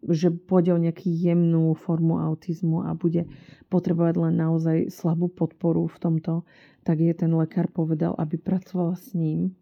že 0.10 0.34
pôjde 0.34 0.74
o 0.74 0.82
nejakú 0.82 1.06
jemnú 1.06 1.78
formu 1.78 2.18
autizmu 2.18 2.82
a 2.82 2.98
bude 2.98 3.30
potrebovať 3.70 4.16
len 4.18 4.34
naozaj 4.42 4.78
slabú 4.90 5.30
podporu 5.30 5.86
v 5.86 5.98
tomto, 6.02 6.34
tak 6.82 6.98
je 6.98 7.14
ten 7.14 7.30
lekár 7.30 7.70
povedal, 7.70 8.18
aby 8.18 8.42
pracovala 8.42 8.98
s 8.98 9.14
ním, 9.14 9.54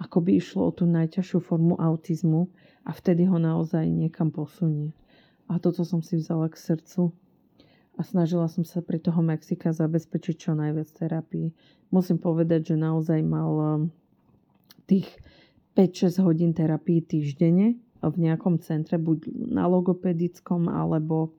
ako 0.00 0.24
by 0.24 0.40
išlo 0.40 0.72
o 0.72 0.72
tú 0.72 0.88
najťažšiu 0.88 1.38
formu 1.44 1.76
autizmu 1.76 2.48
a 2.88 2.96
vtedy 2.96 3.28
ho 3.28 3.36
naozaj 3.36 3.84
niekam 3.84 4.32
posunie. 4.32 4.96
A 5.52 5.60
toto 5.60 5.84
som 5.84 6.00
si 6.00 6.16
vzala 6.16 6.48
k 6.48 6.56
srdcu 6.56 7.12
a 7.98 8.00
snažila 8.00 8.48
som 8.48 8.64
sa 8.64 8.80
pri 8.80 8.96
toho 8.96 9.20
Mexika 9.20 9.76
zabezpečiť 9.76 10.34
čo 10.48 10.56
najviac 10.56 10.88
terapii. 10.96 11.52
Musím 11.92 12.16
povedať, 12.16 12.72
že 12.72 12.76
naozaj 12.80 13.20
mal 13.20 13.52
um, 13.52 13.80
tých 14.88 15.10
5-6 15.76 16.24
hodín 16.24 16.50
terapii 16.56 17.04
týždenne 17.04 17.89
v 18.00 18.16
nejakom 18.16 18.60
centre, 18.64 18.96
buď 18.96 19.28
na 19.52 19.68
logopedickom, 19.68 20.68
alebo 20.68 21.36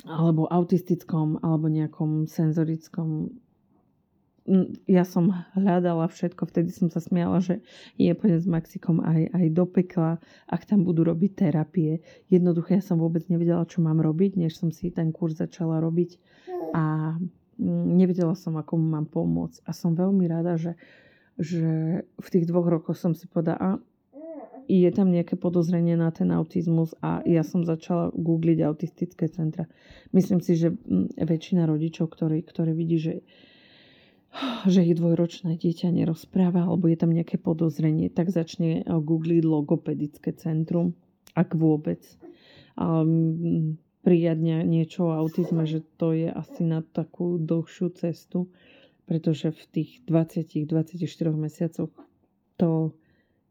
alebo 0.00 0.48
autistickom, 0.48 1.44
alebo 1.44 1.68
nejakom 1.68 2.24
senzorickom. 2.24 3.36
Ja 4.88 5.04
som 5.04 5.30
hľadala 5.52 6.08
všetko, 6.08 6.48
vtedy 6.48 6.72
som 6.72 6.88
sa 6.88 6.98
smiala, 6.98 7.44
že 7.44 7.60
je 8.00 8.10
pôjdem 8.16 8.40
s 8.40 8.48
Maxikom 8.48 9.04
aj, 9.04 9.28
aj 9.30 9.46
do 9.52 9.64
pekla, 9.68 10.16
ak 10.48 10.64
tam 10.64 10.82
budú 10.88 11.04
robiť 11.04 11.36
terapie. 11.36 12.00
Jednoducho 12.32 12.74
ja 12.74 12.82
som 12.82 12.96
vôbec 12.96 13.28
nevedela, 13.28 13.68
čo 13.68 13.84
mám 13.84 14.00
robiť, 14.00 14.40
než 14.40 14.56
som 14.56 14.72
si 14.72 14.88
ten 14.88 15.12
kurz 15.12 15.38
začala 15.38 15.78
robiť 15.78 16.16
a 16.72 17.14
nevedela 17.60 18.32
som, 18.34 18.56
ako 18.56 18.80
mu 18.80 18.86
mám 18.96 19.06
pomôcť. 19.06 19.68
A 19.68 19.70
som 19.76 19.92
veľmi 19.92 20.24
rada, 20.26 20.56
že, 20.56 20.80
že 21.36 22.02
v 22.08 22.28
tých 22.32 22.48
dvoch 22.48 22.66
rokoch 22.66 22.96
som 22.96 23.12
si 23.12 23.28
povedala, 23.28 23.78
je 24.68 24.90
tam 24.92 25.12
nejaké 25.14 25.38
podozrenie 25.38 25.96
na 25.96 26.10
ten 26.10 26.28
autizmus 26.34 26.92
a 27.00 27.22
ja 27.24 27.46
som 27.46 27.62
začala 27.62 28.10
googliť 28.12 28.58
autistické 28.66 29.30
centra. 29.30 29.70
Myslím 30.10 30.42
si, 30.42 30.58
že 30.58 30.74
mm, 30.74 31.20
väčšina 31.20 31.64
rodičov, 31.64 32.10
ktorí, 32.12 32.44
ktorí 32.44 32.72
vidí, 32.74 32.98
že 32.98 33.14
že 34.70 34.86
ich 34.86 34.94
dvojročné 34.94 35.58
dieťa 35.58 35.90
nerozpráva 35.90 36.62
alebo 36.62 36.86
je 36.86 36.94
tam 36.94 37.10
nejaké 37.10 37.34
podozrenie, 37.34 38.14
tak 38.14 38.30
začne 38.30 38.86
googliť 38.86 39.42
logopedické 39.42 40.30
centrum, 40.38 40.94
ak 41.34 41.58
vôbec. 41.58 41.98
Um, 42.78 43.76
prijať 44.00 44.38
niečo 44.64 45.12
o 45.12 45.16
autizme, 45.16 45.68
že 45.68 45.84
to 46.00 46.16
je 46.16 46.32
asi 46.32 46.64
na 46.64 46.80
takú 46.80 47.36
dlhšiu 47.36 47.92
cestu, 47.92 48.48
pretože 49.04 49.52
v 49.52 49.62
tých 49.68 49.90
20-24 50.08 51.04
mesiacoch 51.36 51.92
to 52.56 52.96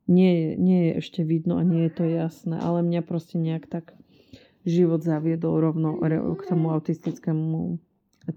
nie 0.10 0.58
nie 0.58 0.90
je 0.90 1.06
ešte 1.06 1.22
vidno 1.22 1.62
a 1.62 1.64
nie 1.64 1.86
je 1.86 1.94
to 1.94 2.04
jasné, 2.10 2.58
ale 2.58 2.82
mňa 2.82 3.06
proste 3.06 3.38
nejak 3.38 3.70
tak 3.70 3.94
život 4.66 5.06
zaviedol 5.06 5.62
rovno 5.62 6.02
k 6.36 6.42
tomu 6.50 6.74
autistickému 6.74 7.78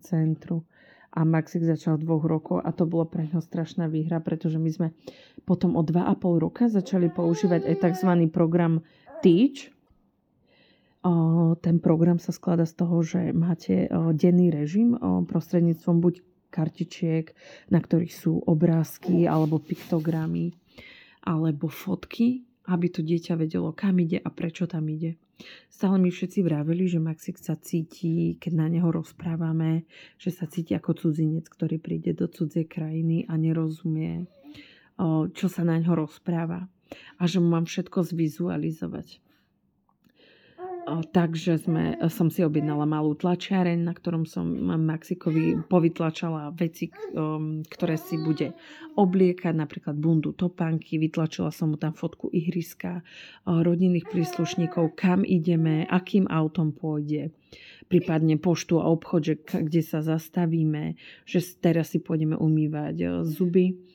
centru. 0.04 0.68
A 1.12 1.28
Maxik 1.28 1.60
začal 1.60 2.00
dvoch 2.00 2.24
rokov 2.24 2.64
a 2.64 2.72
to 2.72 2.88
bolo 2.88 3.04
pre 3.04 3.28
neho 3.28 3.44
strašná 3.44 3.84
výhra, 3.84 4.16
pretože 4.24 4.56
my 4.56 4.70
sme 4.72 4.88
potom 5.44 5.76
o 5.76 5.84
2,5 5.84 6.40
roka 6.40 6.72
začali 6.72 7.12
používať 7.12 7.68
aj 7.68 7.76
tzv. 7.84 8.10
program 8.32 8.80
Teach. 9.20 9.68
Ten 11.60 11.76
program 11.84 12.16
sa 12.16 12.32
skladá 12.32 12.64
z 12.64 12.74
toho, 12.80 13.04
že 13.04 13.34
máte 13.36 13.92
denný 14.16 14.48
režim 14.54 14.96
prostredníctvom 15.28 16.00
buď 16.00 16.14
kartičiek, 16.48 17.36
na 17.68 17.84
ktorých 17.84 18.14
sú 18.16 18.40
obrázky 18.48 19.28
alebo 19.28 19.60
piktogramy 19.60 20.56
alebo 21.22 21.70
fotky, 21.70 22.42
aby 22.70 22.86
to 22.90 23.02
dieťa 23.02 23.34
vedelo, 23.38 23.74
kam 23.74 23.98
ide 23.98 24.22
a 24.22 24.28
prečo 24.30 24.66
tam 24.70 24.86
ide. 24.86 25.18
Stále 25.66 25.98
mi 25.98 26.14
všetci 26.14 26.38
vraveli, 26.46 26.86
že 26.86 27.02
Maxik 27.02 27.34
sa 27.34 27.58
cíti, 27.58 28.38
keď 28.38 28.52
na 28.54 28.66
neho 28.70 28.86
rozprávame, 28.94 29.82
že 30.14 30.30
sa 30.30 30.46
cíti 30.46 30.78
ako 30.78 30.94
cudzinec, 30.94 31.50
ktorý 31.50 31.82
príde 31.82 32.14
do 32.14 32.30
cudzie 32.30 32.62
krajiny 32.62 33.26
a 33.26 33.34
nerozumie, 33.34 34.30
čo 35.34 35.46
sa 35.50 35.62
na 35.66 35.82
ňo 35.82 35.98
rozpráva. 35.98 36.70
A 37.18 37.26
že 37.26 37.42
mu 37.42 37.50
mám 37.50 37.66
všetko 37.66 38.06
zvizualizovať 38.06 39.18
takže 40.86 41.62
sme, 41.62 41.96
som 42.10 42.28
si 42.28 42.42
objednala 42.42 42.84
malú 42.84 43.14
tlačiareň, 43.14 43.78
na 43.86 43.94
ktorom 43.94 44.26
som 44.26 44.46
Maxikovi 44.62 45.62
povytlačala 45.66 46.50
veci, 46.54 46.90
um, 47.14 47.62
ktoré 47.62 47.94
si 47.94 48.18
bude 48.18 48.52
obliekať, 48.98 49.54
napríklad 49.54 49.96
bundu, 49.96 50.34
topánky, 50.34 50.98
vytlačila 50.98 51.54
som 51.54 51.72
mu 51.72 51.76
tam 51.78 51.94
fotku 51.94 52.28
ihriska, 52.34 53.00
rodinných 53.46 54.10
príslušníkov, 54.10 54.98
kam 54.98 55.22
ideme, 55.22 55.86
akým 55.88 56.28
autom 56.28 56.74
pôjde, 56.74 57.32
prípadne 57.88 58.36
poštu 58.36 58.82
a 58.82 58.88
obchod, 58.90 59.20
že, 59.22 59.34
kde 59.40 59.80
sa 59.80 60.02
zastavíme, 60.04 60.98
že 61.24 61.40
teraz 61.60 61.94
si 61.94 62.02
pôjdeme 62.02 62.36
umývať 62.36 63.24
zuby 63.24 63.91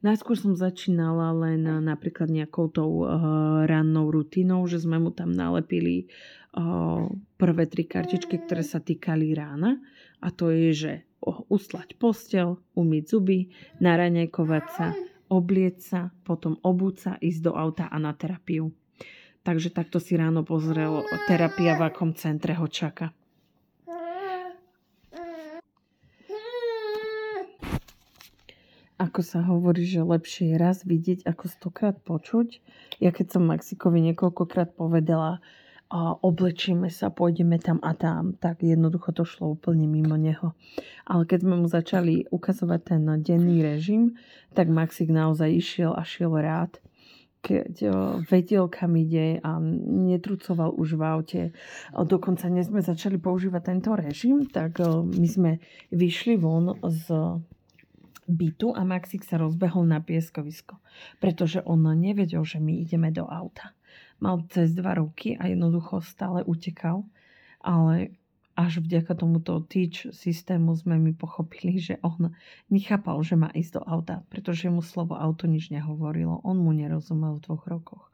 Najskôr 0.00 0.32
som 0.32 0.56
začínala 0.56 1.28
len 1.36 1.68
napríklad 1.84 2.32
nejakou 2.32 2.72
tou 2.72 3.04
uh, 3.04 3.68
rannou 3.68 4.08
rutinou, 4.08 4.64
že 4.64 4.80
sme 4.80 4.96
mu 4.96 5.12
tam 5.12 5.28
nalepili 5.28 6.08
uh, 6.56 7.04
prvé 7.36 7.68
tri 7.68 7.84
kartičky, 7.84 8.40
ktoré 8.40 8.64
sa 8.64 8.80
týkali 8.80 9.36
rána. 9.36 9.76
A 10.24 10.32
to 10.32 10.48
je, 10.48 10.72
že 10.72 10.92
uslať 11.52 12.00
postel, 12.00 12.56
umyť 12.72 13.04
zuby, 13.12 13.52
naraňajkovať 13.84 14.64
sa, 14.72 14.96
oblieť 15.28 15.76
sa, 15.84 16.00
potom 16.24 16.56
obúť 16.64 16.94
sa, 16.96 17.12
ísť 17.20 17.40
do 17.44 17.52
auta 17.52 17.84
a 17.92 17.96
na 18.00 18.16
terapiu. 18.16 18.72
Takže 19.44 19.68
takto 19.72 20.00
si 20.00 20.16
ráno 20.16 20.44
pozrel 20.44 21.04
terapia, 21.28 21.76
v 21.76 21.92
akom 21.92 22.16
centre 22.16 22.56
ho 22.56 22.68
čaká. 22.68 23.12
Ako 29.00 29.24
sa 29.24 29.40
hovorí, 29.40 29.88
že 29.88 30.04
lepšie 30.04 30.52
je 30.52 30.56
raz 30.60 30.84
vidieť, 30.84 31.24
ako 31.24 31.44
stokrát 31.48 31.96
počuť. 32.04 32.60
Ja 33.00 33.16
keď 33.16 33.40
som 33.40 33.48
Maxikovi 33.48 34.04
niekoľkokrát 34.12 34.76
povedala, 34.76 35.40
a 35.90 36.14
oblečíme 36.22 36.86
sa, 36.86 37.10
pôjdeme 37.10 37.58
tam 37.58 37.82
a 37.82 37.98
tam, 37.98 38.38
tak 38.38 38.62
jednoducho 38.62 39.10
to 39.10 39.26
šlo 39.26 39.58
úplne 39.58 39.90
mimo 39.90 40.14
neho. 40.14 40.54
Ale 41.02 41.26
keď 41.26 41.42
sme 41.42 41.54
mu 41.58 41.66
začali 41.66 42.30
ukazovať 42.30 42.80
ten 42.94 43.02
denný 43.18 43.58
režim, 43.58 44.14
tak 44.54 44.70
Maxik 44.70 45.10
naozaj 45.10 45.50
išiel 45.50 45.90
a 45.90 46.06
šiel 46.06 46.30
rád 46.38 46.78
keď 47.40 47.88
vedel, 48.28 48.68
kam 48.68 49.00
ide 49.00 49.40
a 49.40 49.56
netrucoval 49.88 50.76
už 50.76 51.00
v 51.00 51.02
aute. 51.08 51.42
Dokonca 51.96 52.52
dnes 52.52 52.68
sme 52.68 52.84
začali 52.84 53.16
používať 53.16 53.62
tento 53.64 53.96
režim, 53.96 54.44
tak 54.44 54.76
my 55.08 55.24
sme 55.24 55.56
vyšli 55.88 56.36
von 56.36 56.76
z 56.84 57.08
bytu 58.28 58.76
a 58.76 58.84
Maxik 58.84 59.24
sa 59.24 59.40
rozbehol 59.40 59.88
na 59.88 60.02
pieskovisko, 60.02 60.76
pretože 61.22 61.62
on 61.64 61.84
nevedel, 61.96 62.44
že 62.44 62.60
my 62.60 62.80
ideme 62.82 63.08
do 63.14 63.24
auta. 63.24 63.72
Mal 64.20 64.44
cez 64.52 64.76
dva 64.76 64.98
roky 64.98 65.38
a 65.38 65.48
jednoducho 65.48 66.04
stále 66.04 66.44
utekal, 66.44 67.08
ale 67.64 68.16
až 68.60 68.84
vďaka 68.84 69.16
tomuto 69.16 69.64
teach 69.64 70.12
systému 70.12 70.76
sme 70.76 71.00
mi 71.00 71.16
pochopili, 71.16 71.80
že 71.80 71.96
on 72.04 72.36
nechápal, 72.68 73.16
že 73.24 73.40
má 73.40 73.48
ísť 73.56 73.80
do 73.80 73.82
auta, 73.88 74.20
pretože 74.28 74.68
mu 74.68 74.84
slovo 74.84 75.16
auto 75.16 75.48
nič 75.48 75.72
nehovorilo. 75.72 76.44
On 76.44 76.60
mu 76.60 76.76
nerozumel 76.76 77.40
v 77.40 77.44
dvoch 77.48 77.64
rokoch. 77.64 78.04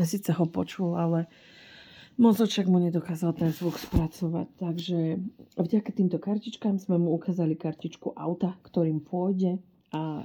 A 0.00 0.08
síce 0.08 0.32
ho 0.32 0.48
počul, 0.48 0.96
ale 0.96 1.28
Mozoček 2.14 2.70
mu 2.70 2.78
nedokázal 2.78 3.34
ten 3.34 3.50
zvuk 3.50 3.74
spracovať, 3.74 4.46
takže 4.54 5.18
vďaka 5.58 5.90
týmto 5.90 6.22
kartičkám 6.22 6.78
sme 6.78 7.02
mu 7.02 7.10
ukázali 7.10 7.58
kartičku 7.58 8.14
auta, 8.14 8.54
ktorým 8.62 9.02
pôjde 9.02 9.58
a 9.90 10.22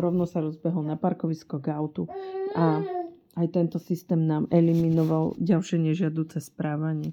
rovno 0.00 0.24
sa 0.24 0.40
rozbehol 0.40 0.80
na 0.80 0.96
parkovisko 0.96 1.60
k 1.60 1.76
autu 1.76 2.08
a 2.56 2.80
aj 3.36 3.46
tento 3.52 3.76
systém 3.76 4.24
nám 4.24 4.48
eliminoval 4.48 5.36
ďalšie 5.36 5.92
nežiaduce 5.92 6.40
správanie. 6.40 7.12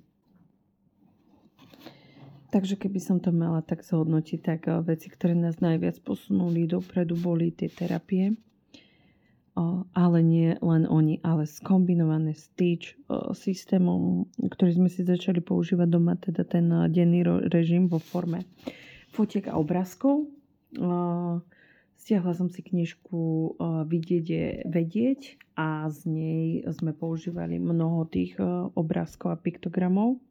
Takže 2.47 2.79
keby 2.79 2.99
som 3.03 3.19
to 3.19 3.35
mala 3.35 3.59
tak 3.59 3.83
zhodnotiť, 3.83 4.39
tak 4.39 4.71
veci, 4.87 5.11
ktoré 5.11 5.35
nás 5.35 5.59
najviac 5.59 5.99
posunuli 5.99 6.63
dopredu, 6.63 7.19
boli 7.19 7.51
tie 7.51 7.67
terapie 7.67 8.39
ale 9.97 10.21
nie 10.21 10.53
len 10.61 10.85
oni, 10.85 11.17
ale 11.25 11.49
skombinované 11.49 12.37
s 12.37 12.45
Teach 12.53 12.93
systémom, 13.33 14.29
ktorý 14.37 14.77
sme 14.77 14.89
si 14.93 15.01
začali 15.01 15.41
používať 15.41 15.87
doma, 15.89 16.13
teda 16.13 16.45
ten 16.45 16.69
denný 16.93 17.25
režim 17.49 17.89
vo 17.89 17.97
forme 17.97 18.45
fotiek 19.09 19.49
a 19.49 19.57
obrázkov. 19.57 20.29
Stiahla 21.97 22.33
som 22.37 22.53
si 22.53 22.61
knižku 22.61 23.57
Vidieť 23.89 24.25
je 24.29 24.45
vedieť 24.69 25.41
a 25.57 25.89
z 25.89 25.99
nej 26.05 26.45
sme 26.69 26.93
používali 26.93 27.57
mnoho 27.57 28.05
tých 28.05 28.37
obrázkov 28.77 29.33
a 29.33 29.41
piktogramov 29.41 30.21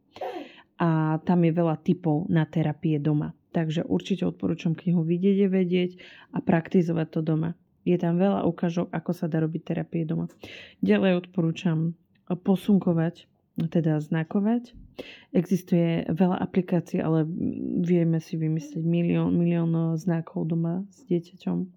a 0.78 1.18
tam 1.26 1.42
je 1.42 1.50
veľa 1.50 1.82
typov 1.82 2.30
na 2.30 2.46
terapie 2.46 3.02
doma. 3.02 3.34
Takže 3.50 3.88
určite 3.90 4.22
odporúčam 4.22 4.78
knihu 4.78 5.02
Vidieť 5.02 5.36
je 5.42 5.48
vedieť 5.50 5.90
a 6.30 6.38
praktizovať 6.38 7.08
to 7.10 7.20
doma. 7.26 7.58
Je 7.86 7.94
tam 7.96 8.18
veľa 8.18 8.42
ukážok, 8.42 8.90
ako 8.90 9.10
sa 9.14 9.30
dá 9.30 9.38
robiť 9.38 9.62
terapie 9.62 10.02
doma. 10.02 10.26
Ďalej 10.82 11.22
odporúčam 11.22 11.94
posunkovať, 12.26 13.30
teda 13.70 14.02
znakovať. 14.02 14.74
Existuje 15.30 16.02
veľa 16.10 16.42
aplikácií, 16.42 16.98
ale 16.98 17.22
vieme 17.80 18.18
si 18.18 18.34
vymyslieť 18.34 18.82
milión, 18.82 19.30
milión 19.30 19.94
znakov 19.94 20.50
doma 20.50 20.82
s 20.90 21.06
dieťaťom 21.06 21.76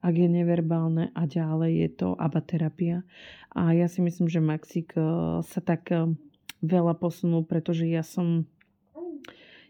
ak 0.00 0.14
je 0.16 0.28
neverbálne 0.28 1.12
a 1.12 1.22
ďalej 1.28 1.72
je 1.76 1.90
to 1.92 2.08
abaterapia. 2.16 3.04
A 3.52 3.76
ja 3.76 3.86
si 3.86 4.00
myslím, 4.00 4.32
že 4.32 4.40
Maxik 4.40 4.96
eh, 4.96 5.04
sa 5.44 5.60
tak 5.60 5.92
eh, 5.92 6.08
veľa 6.64 6.96
posunul, 6.96 7.44
pretože 7.44 7.84
ja 7.84 8.00
som, 8.00 8.48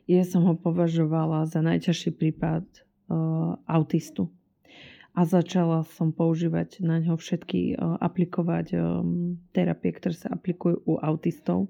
ja 0.07 0.23
som 0.27 0.47
ho 0.47 0.55
považovala 0.59 1.47
za 1.47 1.63
najťažší 1.63 2.11
prípad 2.19 2.67
uh, 2.67 3.55
autistu 3.63 4.27
a 5.11 5.27
začala 5.27 5.83
som 5.99 6.15
používať 6.15 6.83
na 6.87 7.03
ňo 7.03 7.19
všetky, 7.19 7.75
e, 7.75 7.77
aplikovať 7.79 8.67
e, 8.73 8.79
terapie, 9.51 9.91
ktoré 9.91 10.15
sa 10.15 10.31
aplikujú 10.31 10.87
u 10.87 10.95
autistov. 11.03 11.67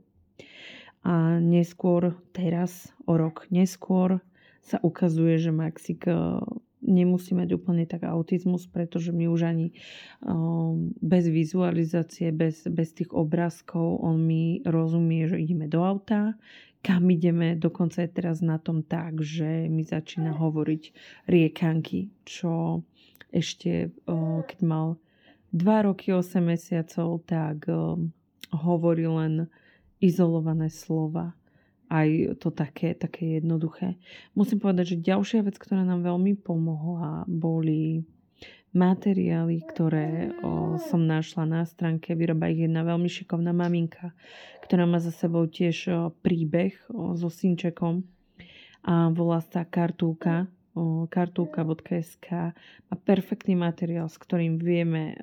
A 1.00 1.40
neskôr, 1.40 2.12
teraz, 2.36 2.92
o 3.08 3.16
rok 3.16 3.48
neskôr, 3.48 4.20
sa 4.60 4.76
ukazuje, 4.84 5.40
že 5.40 5.56
Maxik 5.56 6.04
e, 6.04 6.12
nemusí 6.84 7.32
mať 7.32 7.56
úplne 7.56 7.88
tak 7.88 8.04
autizmus, 8.08 8.64
pretože 8.64 9.12
my 9.12 9.28
už 9.28 9.52
ani 9.52 9.76
bez 11.04 11.28
vizualizácie, 11.28 12.32
bez, 12.32 12.64
bez 12.64 12.96
tých 12.96 13.12
obrázkov, 13.12 14.00
on 14.00 14.16
mi 14.24 14.64
rozumie, 14.64 15.28
že 15.28 15.36
ideme 15.44 15.68
do 15.68 15.84
auta, 15.84 16.40
kam 16.80 17.04
ideme, 17.12 17.56
dokonca 17.56 18.00
je 18.00 18.08
teraz 18.08 18.40
na 18.40 18.56
tom 18.56 18.80
tak, 18.80 19.20
že 19.20 19.68
mi 19.68 19.84
začína 19.84 20.32
hovoriť 20.32 20.82
riekanky, 21.28 22.08
čo 22.24 22.80
ešte 23.30 23.94
keď 24.46 24.58
mal 24.62 24.98
2 25.50 25.86
roky 25.86 26.14
8 26.14 26.38
mesiacov, 26.42 27.26
tak 27.26 27.66
hovorí 28.54 29.06
len 29.06 29.50
izolované 29.98 30.70
slova. 30.70 31.34
Aj 31.90 32.06
to 32.38 32.54
také, 32.54 32.94
také 32.94 33.42
jednoduché. 33.42 33.98
Musím 34.38 34.62
povedať, 34.62 34.94
že 34.94 35.10
ďalšia 35.10 35.42
vec, 35.42 35.58
ktorá 35.58 35.82
nám 35.82 36.06
veľmi 36.06 36.38
pomohla, 36.38 37.26
boli 37.26 38.06
materiály, 38.70 39.66
ktoré 39.66 40.30
o, 40.46 40.78
som 40.78 41.02
našla 41.02 41.42
na 41.42 41.66
stránke. 41.66 42.14
Vyroba 42.14 42.46
ich 42.46 42.62
jedna 42.62 42.86
veľmi 42.86 43.10
šikovná 43.10 43.50
maminka, 43.50 44.14
ktorá 44.62 44.86
má 44.86 45.02
za 45.02 45.10
sebou 45.10 45.50
tiež 45.50 45.90
o, 45.90 46.14
príbeh 46.22 46.78
o, 46.94 47.18
so 47.18 47.26
synčekom 47.26 48.06
a 48.86 49.10
volá 49.10 49.42
sa 49.42 49.66
Kartúka 49.66 50.46
kartulka.sk 51.10 52.26
má 52.86 52.96
perfektný 53.02 53.58
materiál, 53.58 54.06
s 54.06 54.16
ktorým 54.16 54.62
vieme 54.62 55.18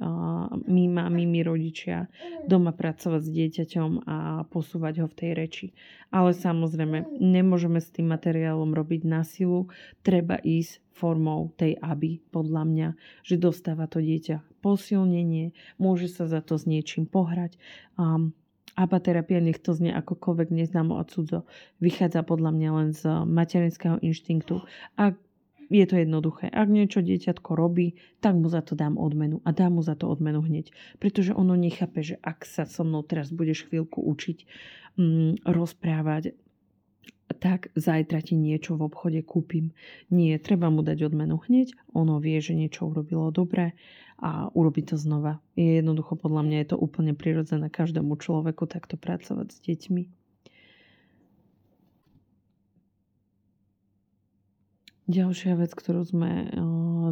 my, 0.68 0.86
mami, 0.92 1.24
my 1.24 1.40
rodičia 1.48 2.12
doma 2.44 2.76
pracovať 2.76 3.22
s 3.24 3.30
dieťaťom 3.32 3.92
a 4.04 4.18
posúvať 4.52 5.04
ho 5.04 5.08
v 5.08 5.18
tej 5.18 5.32
reči. 5.36 5.68
Ale 6.12 6.36
samozrejme, 6.36 7.20
nemôžeme 7.20 7.80
s 7.80 7.92
tým 7.92 8.12
materiálom 8.12 8.72
robiť 8.76 9.02
na 9.08 9.24
silu, 9.24 9.72
treba 10.04 10.40
ísť 10.40 10.84
formou 10.98 11.54
tej 11.56 11.78
aby, 11.78 12.20
podľa 12.34 12.64
mňa, 12.66 12.90
že 13.22 13.38
dostáva 13.38 13.86
to 13.86 14.02
dieťa 14.02 14.42
posilnenie, 14.66 15.54
môže 15.78 16.10
sa 16.10 16.26
za 16.26 16.42
to 16.42 16.58
s 16.58 16.66
niečím 16.66 17.06
pohrať. 17.06 17.56
Um, 17.96 18.34
Abaterapia, 18.78 19.42
nech 19.42 19.58
to 19.58 19.74
znie 19.74 19.90
akokoľvek 19.90 20.54
neznámo 20.54 21.02
a 21.02 21.04
cudzo, 21.10 21.50
vychádza 21.82 22.22
podľa 22.22 22.54
mňa 22.54 22.70
len 22.78 22.90
z 22.94 23.10
materinského 23.26 23.98
inštinktu. 24.06 24.62
A 25.02 25.18
je 25.68 25.86
to 25.86 25.96
jednoduché. 26.00 26.48
Ak 26.48 26.72
niečo 26.72 27.04
dieťatko 27.04 27.56
robí, 27.56 28.00
tak 28.24 28.40
mu 28.40 28.48
za 28.48 28.64
to 28.64 28.74
dám 28.74 28.96
odmenu. 28.96 29.44
A 29.44 29.52
dám 29.52 29.80
mu 29.80 29.82
za 29.84 30.00
to 30.00 30.08
odmenu 30.08 30.40
hneď. 30.40 30.72
Pretože 31.00 31.36
ono 31.36 31.60
nechápe, 31.60 32.04
že 32.04 32.16
ak 32.24 32.48
sa 32.48 32.64
so 32.64 32.88
mnou 32.88 33.04
teraz 33.04 33.32
budeš 33.32 33.68
chvíľku 33.68 34.00
učiť, 34.00 34.38
mm, 34.98 35.44
rozprávať, 35.44 36.36
tak 37.38 37.70
zajtra 37.76 38.24
ti 38.24 38.40
niečo 38.40 38.80
v 38.80 38.88
obchode 38.88 39.20
kúpim. 39.22 39.76
Nie, 40.08 40.40
treba 40.40 40.72
mu 40.72 40.82
dať 40.82 41.12
odmenu 41.12 41.38
hneď. 41.44 41.76
Ono 41.94 42.18
vie, 42.24 42.40
že 42.40 42.56
niečo 42.56 42.88
urobilo 42.88 43.30
dobre 43.30 43.76
a 44.18 44.50
urobi 44.56 44.82
to 44.82 44.98
znova. 44.98 45.44
Je 45.54 45.78
jednoducho, 45.78 46.18
podľa 46.18 46.42
mňa 46.48 46.58
je 46.64 46.68
to 46.74 46.78
úplne 46.80 47.14
prirodzené 47.14 47.70
každému 47.70 48.18
človeku 48.18 48.66
takto 48.66 48.98
pracovať 48.98 49.48
s 49.54 49.60
deťmi. 49.62 50.04
Ďalšia 55.08 55.56
vec, 55.56 55.72
ktorú 55.72 56.04
sme 56.04 56.52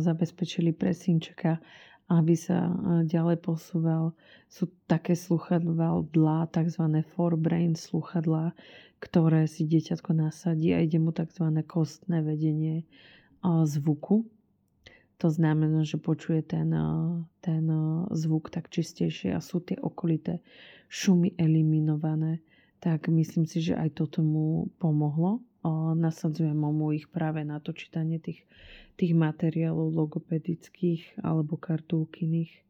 zabezpečili 0.03 0.75
pre 0.75 0.91
synčeka, 0.91 1.63
aby 2.11 2.35
sa 2.35 2.67
ďalej 3.07 3.39
posúval, 3.39 4.11
sú 4.51 4.67
také 4.83 5.15
sluchadlá, 5.15 6.03
tzv. 6.51 6.83
forebrain 7.15 7.71
sluchadlá, 7.73 8.51
ktoré 8.99 9.47
si 9.47 9.63
dieťatko 9.63 10.11
nasadí 10.11 10.75
a 10.75 10.83
ide 10.83 10.99
mu 10.99 11.15
tzv. 11.15 11.49
kostné 11.63 12.19
vedenie 12.19 12.83
zvuku. 13.41 14.27
To 15.23 15.27
znamená, 15.31 15.87
že 15.87 15.95
počuje 15.95 16.43
ten, 16.43 16.75
ten 17.39 17.63
zvuk 18.11 18.51
tak 18.51 18.67
čistejšie 18.67 19.31
a 19.31 19.39
sú 19.39 19.63
tie 19.63 19.79
okolité 19.79 20.43
šumy 20.91 21.39
eliminované. 21.39 22.43
Tak 22.83 23.07
myslím 23.07 23.47
si, 23.47 23.63
že 23.63 23.79
aj 23.79 24.03
toto 24.03 24.19
mu 24.19 24.67
pomohlo 24.83 25.39
nasadzujem 25.97 26.57
mu 26.57 26.93
ich 26.93 27.09
práve 27.09 27.41
na 27.41 27.57
to 27.57 27.73
čítanie 27.73 28.21
tých, 28.21 28.45
tých 28.99 29.17
materiálov 29.17 29.93
logopedických 29.93 31.21
alebo 31.25 31.57
kartulkyných. 31.57 32.65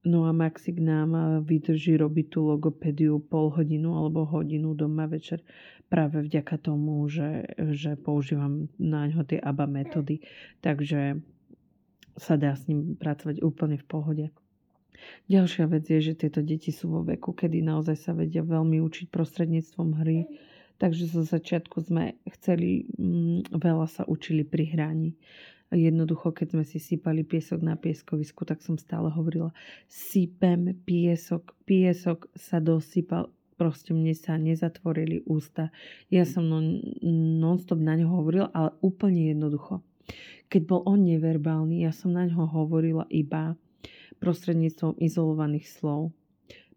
No 0.00 0.24
a 0.24 0.32
Maxik 0.32 0.80
nám 0.80 1.44
vydrží 1.44 2.00
robiť 2.00 2.32
tú 2.32 2.48
logopédiu 2.48 3.20
pol 3.20 3.52
hodinu 3.52 4.00
alebo 4.00 4.24
hodinu 4.24 4.72
doma 4.72 5.04
večer 5.04 5.44
práve 5.92 6.24
vďaka 6.24 6.56
tomu, 6.56 7.04
že, 7.04 7.44
že 7.76 8.00
používam 8.00 8.72
na 8.80 9.04
ňo 9.12 9.28
tie 9.28 9.36
ABA 9.36 9.68
metódy. 9.68 10.24
Takže 10.64 11.20
sa 12.16 12.34
dá 12.40 12.56
s 12.56 12.64
ním 12.64 12.96
pracovať 12.96 13.44
úplne 13.44 13.76
v 13.76 13.86
pohode. 13.86 14.24
Ďalšia 15.30 15.64
vec 15.70 15.86
je, 15.86 16.12
že 16.12 16.18
tieto 16.18 16.42
deti 16.42 16.74
sú 16.74 16.90
vo 16.90 17.00
veku, 17.06 17.32
kedy 17.32 17.62
naozaj 17.62 17.96
sa 17.96 18.12
vedia 18.12 18.42
veľmi 18.42 18.82
učiť 18.82 19.08
prostredníctvom 19.08 20.02
hry. 20.02 20.26
Takže 20.80 21.12
zo 21.12 21.20
začiatku 21.20 21.84
sme 21.84 22.16
chceli, 22.40 22.88
mm, 22.96 23.52
veľa 23.52 23.86
sa 23.86 24.02
učili 24.08 24.48
pri 24.48 24.64
hraní. 24.72 25.12
Jednoducho, 25.70 26.34
keď 26.34 26.56
sme 26.56 26.64
si 26.66 26.82
sypali 26.82 27.22
piesok 27.22 27.62
na 27.62 27.78
pieskovisku, 27.78 28.42
tak 28.42 28.58
som 28.58 28.74
stále 28.74 29.06
hovorila, 29.06 29.54
sypem 29.86 30.74
piesok, 30.82 31.54
piesok 31.62 32.26
sa 32.34 32.58
dosypal, 32.58 33.30
proste 33.54 33.94
mne 33.94 34.16
sa 34.16 34.34
nezatvorili 34.34 35.22
ústa. 35.30 35.70
Ja 36.10 36.26
som 36.26 36.48
non, 36.48 36.80
non-stop 37.38 37.78
na 37.78 37.94
ňo 37.94 38.08
hovorila, 38.10 38.48
ale 38.50 38.74
úplne 38.82 39.30
jednoducho. 39.30 39.84
Keď 40.50 40.62
bol 40.66 40.82
on 40.88 41.06
neverbálny, 41.06 41.86
ja 41.86 41.94
som 41.94 42.16
na 42.16 42.26
ňo 42.26 42.50
hovorila 42.50 43.06
iba 43.06 43.54
prostredníctvom 44.20 45.00
izolovaných 45.00 45.66
slov. 45.66 46.12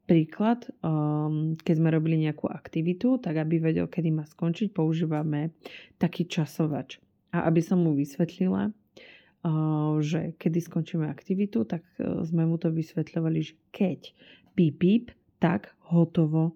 Príklad, 0.04 0.68
um, 0.84 1.56
keď 1.56 1.76
sme 1.80 1.90
robili 1.96 2.20
nejakú 2.28 2.52
aktivitu, 2.52 3.24
tak 3.24 3.40
aby 3.40 3.64
vedel, 3.64 3.88
kedy 3.88 4.12
má 4.12 4.28
skončiť, 4.28 4.76
používame 4.76 5.56
taký 5.96 6.28
časovač. 6.28 7.00
A 7.32 7.48
aby 7.48 7.64
som 7.64 7.80
mu 7.80 7.96
vysvetlila, 7.96 8.68
uh, 8.68 9.96
že 10.04 10.36
kedy 10.36 10.60
skončíme 10.60 11.08
aktivitu, 11.08 11.64
tak 11.64 11.88
uh, 12.04 12.20
sme 12.28 12.44
mu 12.44 12.60
to 12.60 12.68
vysvetľovali, 12.68 13.40
že 13.48 13.56
keď 13.72 14.12
píp, 14.60 14.76
píp, 14.84 15.06
tak 15.40 15.72
hotovo. 15.88 16.52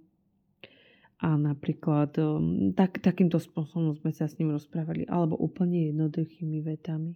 A 1.24 1.40
napríklad 1.40 2.20
um, 2.20 2.76
tak, 2.76 3.00
takýmto 3.00 3.40
spôsobom 3.40 3.96
sme 3.96 4.12
sa 4.12 4.28
s 4.28 4.36
ním 4.44 4.52
rozprávali, 4.52 5.08
alebo 5.08 5.40
úplne 5.40 5.88
jednoduchými 5.88 6.62
vetami. 6.68 7.16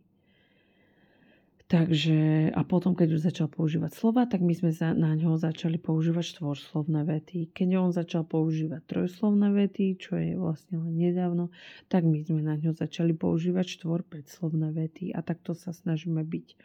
Takže, 1.71 2.51
a 2.51 2.67
potom, 2.67 2.91
keď 2.91 3.15
už 3.15 3.31
začal 3.31 3.47
používať 3.47 3.95
slova, 3.95 4.27
tak 4.27 4.43
my 4.43 4.51
sme 4.51 4.75
za, 4.75 4.91
na 4.91 5.15
ňo 5.15 5.39
začali 5.39 5.79
používať 5.79 6.35
štvorslovné 6.35 7.07
vety. 7.07 7.47
Keď 7.55 7.67
on 7.79 7.95
začal 7.95 8.27
používať 8.27 8.83
trojslovné 8.91 9.55
vety, 9.55 9.95
čo 9.95 10.19
je 10.19 10.35
vlastne 10.35 10.83
len 10.83 10.99
nedávno, 10.99 11.47
tak 11.87 12.03
my 12.03 12.19
sme 12.27 12.43
na 12.43 12.59
ňo 12.59 12.75
začali 12.75 13.15
používať 13.15 13.79
štvor 13.79 14.03
predslovné 14.03 14.75
vety 14.75 15.15
a 15.15 15.23
takto 15.23 15.55
sa 15.55 15.71
snažíme 15.71 16.19
byť 16.27 16.59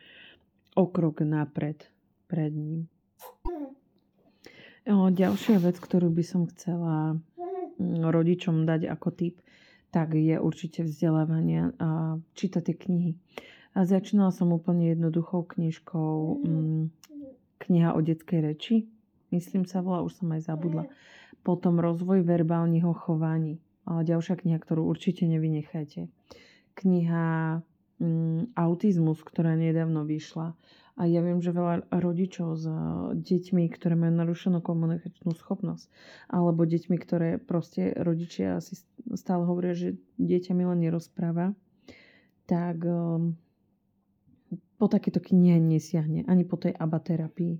o 0.74 0.90
krok 0.90 1.22
napred 1.22 1.86
pred 2.26 2.50
ním. 2.50 2.90
O, 4.90 5.06
ďalšia 5.06 5.62
vec, 5.62 5.78
ktorú 5.78 6.10
by 6.10 6.24
som 6.26 6.50
chcela 6.50 7.14
mm, 7.78 8.02
rodičom 8.10 8.66
dať 8.66 8.90
ako 8.90 9.14
tip, 9.14 9.38
tak 9.94 10.18
je 10.18 10.34
určite 10.42 10.82
vzdelávanie 10.82 11.78
a 11.78 12.18
čítať 12.34 12.62
tie 12.66 12.74
knihy. 12.74 13.12
A 13.76 13.84
začínala 13.84 14.32
som 14.32 14.56
úplne 14.56 14.96
jednoduchou 14.96 15.44
knižkou 15.44 16.40
mm, 16.40 16.84
Kniha 17.60 17.92
o 17.92 18.00
detskej 18.00 18.40
reči. 18.40 18.74
Myslím 19.32 19.68
sa 19.68 19.84
volá, 19.84 20.00
už 20.00 20.22
som 20.22 20.32
aj 20.32 20.48
zabudla. 20.48 20.88
Potom 21.44 21.80
Rozvoj 21.80 22.24
verbálneho 22.24 22.92
chovaní. 22.96 23.60
A 23.86 24.02
ďalšia 24.02 24.40
kniha, 24.40 24.58
ktorú 24.58 24.88
určite 24.88 25.28
nevynechajte. 25.28 26.10
Kniha 26.74 27.60
mm, 28.00 28.56
Autizmus, 28.56 29.22
ktorá 29.22 29.54
nedávno 29.54 30.08
vyšla. 30.08 30.56
A 30.96 31.04
ja 31.04 31.20
viem, 31.20 31.44
že 31.44 31.52
veľa 31.52 31.92
rodičov 31.92 32.56
s 32.56 32.64
deťmi, 33.12 33.68
ktoré 33.68 33.94
majú 34.00 34.16
narušenú 34.16 34.64
komunikačnú 34.64 35.36
schopnosť, 35.36 35.92
alebo 36.32 36.64
deťmi, 36.64 36.96
ktoré 36.96 37.36
proste 37.36 37.92
rodičia 37.92 38.64
si 38.64 38.80
stále 39.12 39.44
hovoria, 39.44 39.76
že 39.76 40.00
dieťa 40.16 40.56
mi 40.56 40.64
len 40.64 40.80
nerozpráva, 40.80 41.52
tak 42.48 42.80
um, 42.88 43.36
po 44.76 44.86
takéto 44.86 45.18
knihe 45.18 45.56
nesiahne, 45.58 46.24
ani 46.26 46.44
po 46.44 46.56
tej 46.60 46.76
abaterapii. 46.76 47.58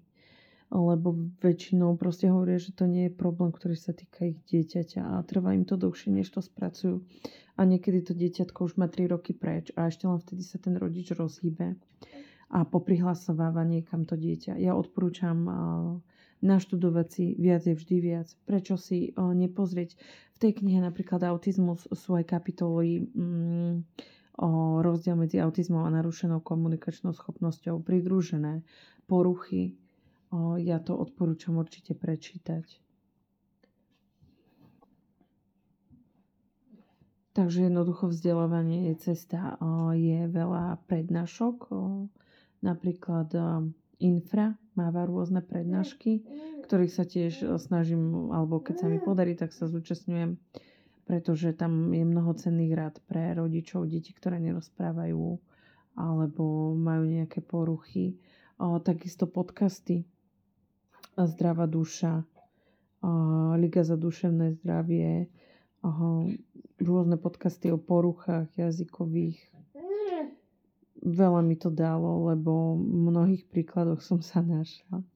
Lebo 0.67 1.15
väčšinou 1.39 1.95
proste 1.95 2.27
hovoria, 2.27 2.59
že 2.59 2.75
to 2.75 2.91
nie 2.91 3.07
je 3.07 3.15
problém, 3.15 3.55
ktorý 3.55 3.79
sa 3.79 3.95
týka 3.95 4.27
ich 4.27 4.43
dieťaťa 4.51 4.99
a 4.99 5.23
trvá 5.23 5.55
im 5.55 5.63
to 5.63 5.79
dlhšie, 5.79 6.11
než 6.11 6.27
to 6.35 6.43
spracujú. 6.43 7.07
A 7.55 7.63
niekedy 7.63 8.03
to 8.03 8.13
dieťatko 8.13 8.67
už 8.67 8.75
má 8.75 8.91
3 8.91 9.15
roky 9.15 9.31
preč 9.31 9.71
a 9.79 9.87
ešte 9.87 10.11
len 10.11 10.19
vtedy 10.19 10.43
sa 10.43 10.59
ten 10.59 10.75
rodič 10.75 11.15
rozhýbe 11.15 11.79
a 12.51 12.59
poprihlasováva 12.67 13.63
niekam 13.63 14.03
to 14.03 14.19
dieťa. 14.19 14.59
Ja 14.59 14.75
odporúčam 14.75 15.47
naštudovať 16.43 17.07
si 17.09 17.25
viac 17.39 17.63
je 17.65 17.75
vždy 17.75 17.97
viac. 18.03 18.29
Prečo 18.45 18.77
si 18.77 19.15
nepozrieť 19.17 19.97
v 20.37 20.39
tej 20.39 20.53
knihe 20.61 20.85
napríklad 20.85 21.25
autizmus 21.25 21.89
sú 21.97 22.13
aj 22.13 22.29
kapitoly 22.29 23.09
mm, 23.09 23.75
o 24.37 24.81
rozdiel 24.81 25.17
medzi 25.17 25.41
autizmom 25.41 25.85
a 25.85 25.91
narušenou 25.91 26.41
komunikačnou 26.41 27.13
schopnosťou 27.13 27.81
pridružené 27.81 28.61
poruchy. 29.05 29.77
O, 30.29 30.61
ja 30.61 30.77
to 30.79 30.93
odporúčam 30.93 31.57
určite 31.57 31.97
prečítať. 31.97 32.65
Takže 37.33 37.69
jednoducho 37.69 38.09
vzdelávanie 38.09 38.89
je 38.93 39.13
cesta. 39.13 39.61
Je 39.93 40.25
veľa 40.25 40.81
prednášok, 40.89 41.69
napríklad 42.65 43.29
Infra 44.01 44.57
máva 44.73 45.05
rôzne 45.05 45.41
prednášky, 45.41 46.25
ktorých 46.65 46.93
sa 46.93 47.05
tiež 47.05 47.61
snažím, 47.61 48.33
alebo 48.33 48.61
keď 48.61 48.75
sa 48.81 48.87
mi 48.89 49.01
podarí, 49.01 49.37
tak 49.37 49.53
sa 49.53 49.69
zúčastňujem, 49.69 50.41
pretože 51.07 51.55
tam 51.55 51.95
je 51.95 52.03
mnoho 52.03 52.35
cenných 52.35 52.75
rád 52.75 52.99
pre 53.07 53.33
rodičov, 53.39 53.87
deti, 53.87 54.11
ktoré 54.11 54.43
nerozprávajú 54.43 55.39
alebo 55.95 56.75
majú 56.75 57.07
nejaké 57.07 57.41
poruchy. 57.41 58.19
Takisto 58.59 59.31
podcasty 59.31 60.05
Zdravá 61.17 61.65
duša, 61.65 62.27
Liga 63.57 63.87
za 63.87 63.97
duševné 63.97 64.61
zdravie, 64.61 65.33
rôzne 66.83 67.17
podcasty 67.17 67.73
o 67.73 67.81
poruchách 67.81 68.53
jazykových. 68.59 69.41
Veľa 71.07 71.41
mi 71.41 71.55
to 71.55 71.71
dalo, 71.71 72.29
lebo 72.29 72.77
v 72.77 73.15
mnohých 73.15 73.47
príkladoch 73.47 74.03
som 74.03 74.19
sa 74.21 74.43
našla. 74.43 75.07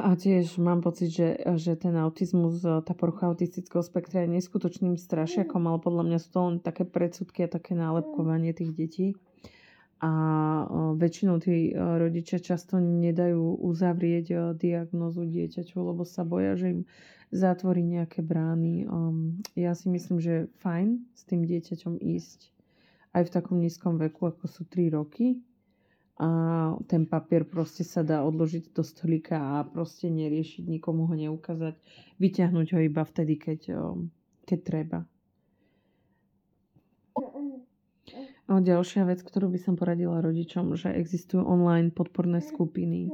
A 0.00 0.16
tiež 0.16 0.56
mám 0.56 0.80
pocit, 0.80 1.12
že, 1.12 1.36
že 1.60 1.76
ten 1.76 1.92
autizmus, 2.00 2.64
tá 2.64 2.92
porucha 2.96 3.28
autistického 3.28 3.84
spektra 3.84 4.24
je 4.24 4.40
neskutočným 4.40 4.96
strašiakom, 4.96 5.60
ale 5.68 5.78
podľa 5.78 6.04
mňa 6.08 6.18
sú 6.18 6.28
to 6.32 6.40
len 6.40 6.56
také 6.58 6.88
predsudky 6.88 7.44
a 7.44 7.52
také 7.52 7.76
nálepkovanie 7.76 8.56
tých 8.56 8.72
detí 8.72 9.06
a 10.00 10.12
väčšinou 10.96 11.44
tí 11.44 11.76
rodičia 11.76 12.40
často 12.40 12.80
nedajú 12.80 13.60
uzavrieť 13.60 14.56
diagnozu 14.56 15.28
dieťaťu, 15.28 15.76
lebo 15.76 16.08
sa 16.08 16.24
boja, 16.24 16.56
že 16.56 16.80
im 16.80 16.80
zatvorí 17.28 17.84
nejaké 17.84 18.24
brány. 18.24 18.88
Ja 19.60 19.76
si 19.76 19.92
myslím, 19.92 20.16
že 20.16 20.48
fajn 20.64 21.04
s 21.12 21.22
tým 21.28 21.44
dieťaťom 21.44 22.00
ísť 22.00 22.48
aj 23.12 23.22
v 23.28 23.30
takom 23.30 23.60
nízkom 23.60 24.00
veku, 24.00 24.32
ako 24.32 24.48
sú 24.48 24.64
3 24.64 24.96
roky. 24.96 25.44
A 26.20 26.28
ten 26.84 27.08
papier 27.08 27.48
proste 27.48 27.80
sa 27.80 28.04
dá 28.04 28.20
odložiť 28.20 28.76
do 28.76 28.84
stolíka 28.84 29.40
a 29.40 29.64
proste 29.64 30.12
neriešiť, 30.12 30.68
nikomu 30.68 31.08
ho 31.08 31.14
neukázať, 31.16 31.80
vyťahnuť 32.20 32.66
ho 32.76 32.80
iba 32.84 33.02
vtedy, 33.08 33.40
keď, 33.40 33.72
keď 34.44 34.58
treba. 34.60 34.98
A 38.50 38.58
ďalšia 38.58 39.06
vec, 39.06 39.22
ktorú 39.22 39.48
by 39.48 39.62
som 39.62 39.78
poradila 39.78 40.18
rodičom, 40.20 40.74
že 40.74 40.90
existujú 40.90 41.40
online 41.40 41.94
podporné 41.94 42.42
skupiny 42.42 43.06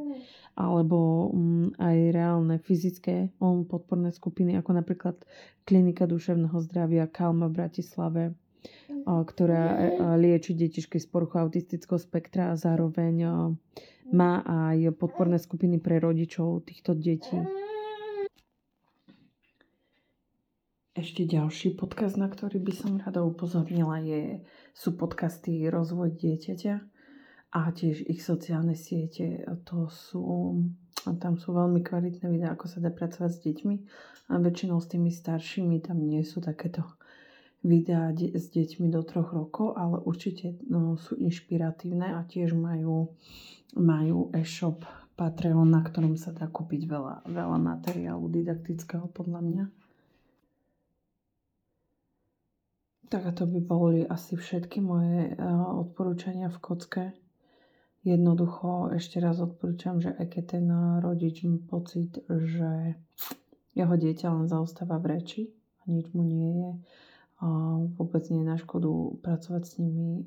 alebo 0.57 1.29
mm, 1.37 1.77
aj 1.77 1.97
reálne 2.17 2.57
fyzické 2.57 3.37
podporné 3.69 4.09
skupiny, 4.09 4.57
ako 4.57 4.73
napríklad 4.73 5.21
Klinika 5.69 6.09
duševného 6.09 6.57
zdravia 6.65 7.05
Kalma 7.05 7.53
v 7.53 7.57
Bratislave, 7.61 8.23
ktorá 9.07 9.65
e, 9.75 9.79
lieči 10.19 10.59
detičky 10.59 10.99
z 10.99 11.07
poruchu 11.07 11.39
autistického 11.39 11.99
spektra 11.99 12.51
a 12.51 12.59
zároveň 12.59 13.47
má 14.11 14.43
aj 14.47 14.95
podporné 14.99 15.39
skupiny 15.39 15.83
pre 15.83 15.99
rodičov 15.99 16.67
týchto 16.67 16.95
detí. 16.95 17.39
Ešte 20.97 21.29
ďalší 21.29 21.77
podcast, 21.77 22.17
na 22.17 22.25
ktorý 22.25 22.57
by 22.57 22.73
som 22.73 22.97
rada 22.97 23.21
upozornila, 23.21 24.01
je, 24.01 24.41
sú 24.73 24.97
podcasty 24.97 25.69
Rozvoj 25.69 26.17
dieťaťa 26.17 26.75
a 27.53 27.61
tiež 27.69 28.09
ich 28.09 28.25
sociálne 28.25 28.73
siete. 28.73 29.45
To 29.69 29.93
sú, 29.93 30.25
tam 31.21 31.37
sú 31.37 31.53
veľmi 31.53 31.85
kvalitné 31.85 32.25
videá, 32.33 32.57
ako 32.57 32.73
sa 32.73 32.81
dá 32.81 32.89
pracovať 32.89 33.29
s 33.29 33.43
deťmi 33.45 33.77
a 34.33 34.41
väčšinou 34.41 34.81
s 34.81 34.89
tými 34.89 35.13
staršími 35.13 35.85
tam 35.85 36.01
nie 36.01 36.25
sú 36.25 36.41
takéto 36.41 36.81
videá 37.67 38.15
de- 38.15 38.31
s 38.31 38.47
deťmi 38.55 38.89
do 38.95 39.03
troch 39.03 39.35
rokov, 39.35 39.75
ale 39.75 39.99
určite 40.07 40.55
no, 40.71 40.95
sú 40.95 41.19
inšpiratívne 41.19 42.15
a 42.15 42.23
tiež 42.23 42.55
majú, 42.55 43.11
majú 43.75 44.31
e-shop 44.31 44.87
Patreon, 45.19 45.67
na 45.67 45.83
ktorom 45.83 46.15
sa 46.15 46.31
dá 46.31 46.47
kúpiť 46.47 46.87
veľa, 46.87 47.27
veľa 47.27 47.59
materiálu 47.59 48.31
didaktického 48.31 49.11
podľa 49.11 49.41
mňa. 49.43 49.65
Tak 53.07 53.23
a 53.23 53.33
to 53.33 53.47
by 53.47 53.61
boli 53.63 54.03
asi 54.03 54.35
všetky 54.35 54.83
moje 54.83 55.31
uh, 55.35 55.79
odporúčania 55.79 56.51
v 56.51 56.59
kocke. 56.59 57.05
Jednoducho 58.07 58.95
ešte 58.95 59.19
raz 59.19 59.43
odporúčam, 59.43 59.99
že 59.99 60.15
aj 60.15 60.27
keď 60.31 60.45
ten 60.47 60.67
rodič 61.03 61.43
má 61.43 61.59
pocit, 61.59 62.23
že 62.31 62.95
jeho 63.75 63.95
dieťa 63.95 64.27
len 64.31 64.47
zaostáva 64.47 65.03
v 65.03 65.07
reči 65.19 65.43
a 65.83 65.91
nič 65.91 66.15
mu 66.15 66.23
nie 66.23 66.51
je, 66.55 66.71
vôbec 67.97 68.25
nie 68.33 68.41
na 68.41 68.57
škodu 68.57 69.21
pracovať 69.21 69.63
s 69.63 69.73
nimi 69.77 70.25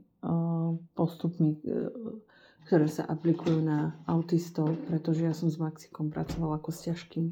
postupmi, 0.93 1.58
uh, 1.65 1.89
ktoré 2.67 2.86
sa 2.86 3.08
aplikujú 3.08 3.65
na 3.65 3.98
autistov, 4.06 4.78
pretože 4.86 5.26
ja 5.26 5.34
som 5.34 5.50
s 5.50 5.58
Maxikom 5.58 6.13
pracovala 6.13 6.62
ako 6.62 6.69
s 6.69 6.80
ťažkým 6.86 7.26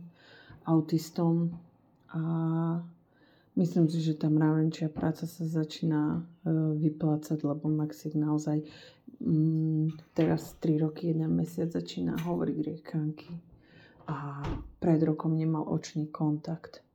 autistom 0.66 1.54
a 2.10 2.22
Myslím 3.58 3.90
si, 3.90 4.06
že 4.06 4.14
tá 4.14 4.30
mravenčia 4.30 4.86
práca 4.86 5.26
sa 5.26 5.42
začína 5.42 6.22
e, 6.46 6.54
vyplácať, 6.78 7.42
lebo 7.42 7.66
Maxik 7.66 8.14
naozaj 8.14 8.62
mm, 9.18 10.14
teraz 10.14 10.54
3 10.62 10.78
roky, 10.78 11.10
1 11.10 11.26
mesiac 11.26 11.74
začína 11.74 12.22
hovoriť 12.22 12.58
riekanky 12.62 13.34
a 14.06 14.46
pred 14.78 15.02
rokom 15.02 15.34
nemal 15.34 15.66
očný 15.66 16.06
kontakt. 16.14 16.86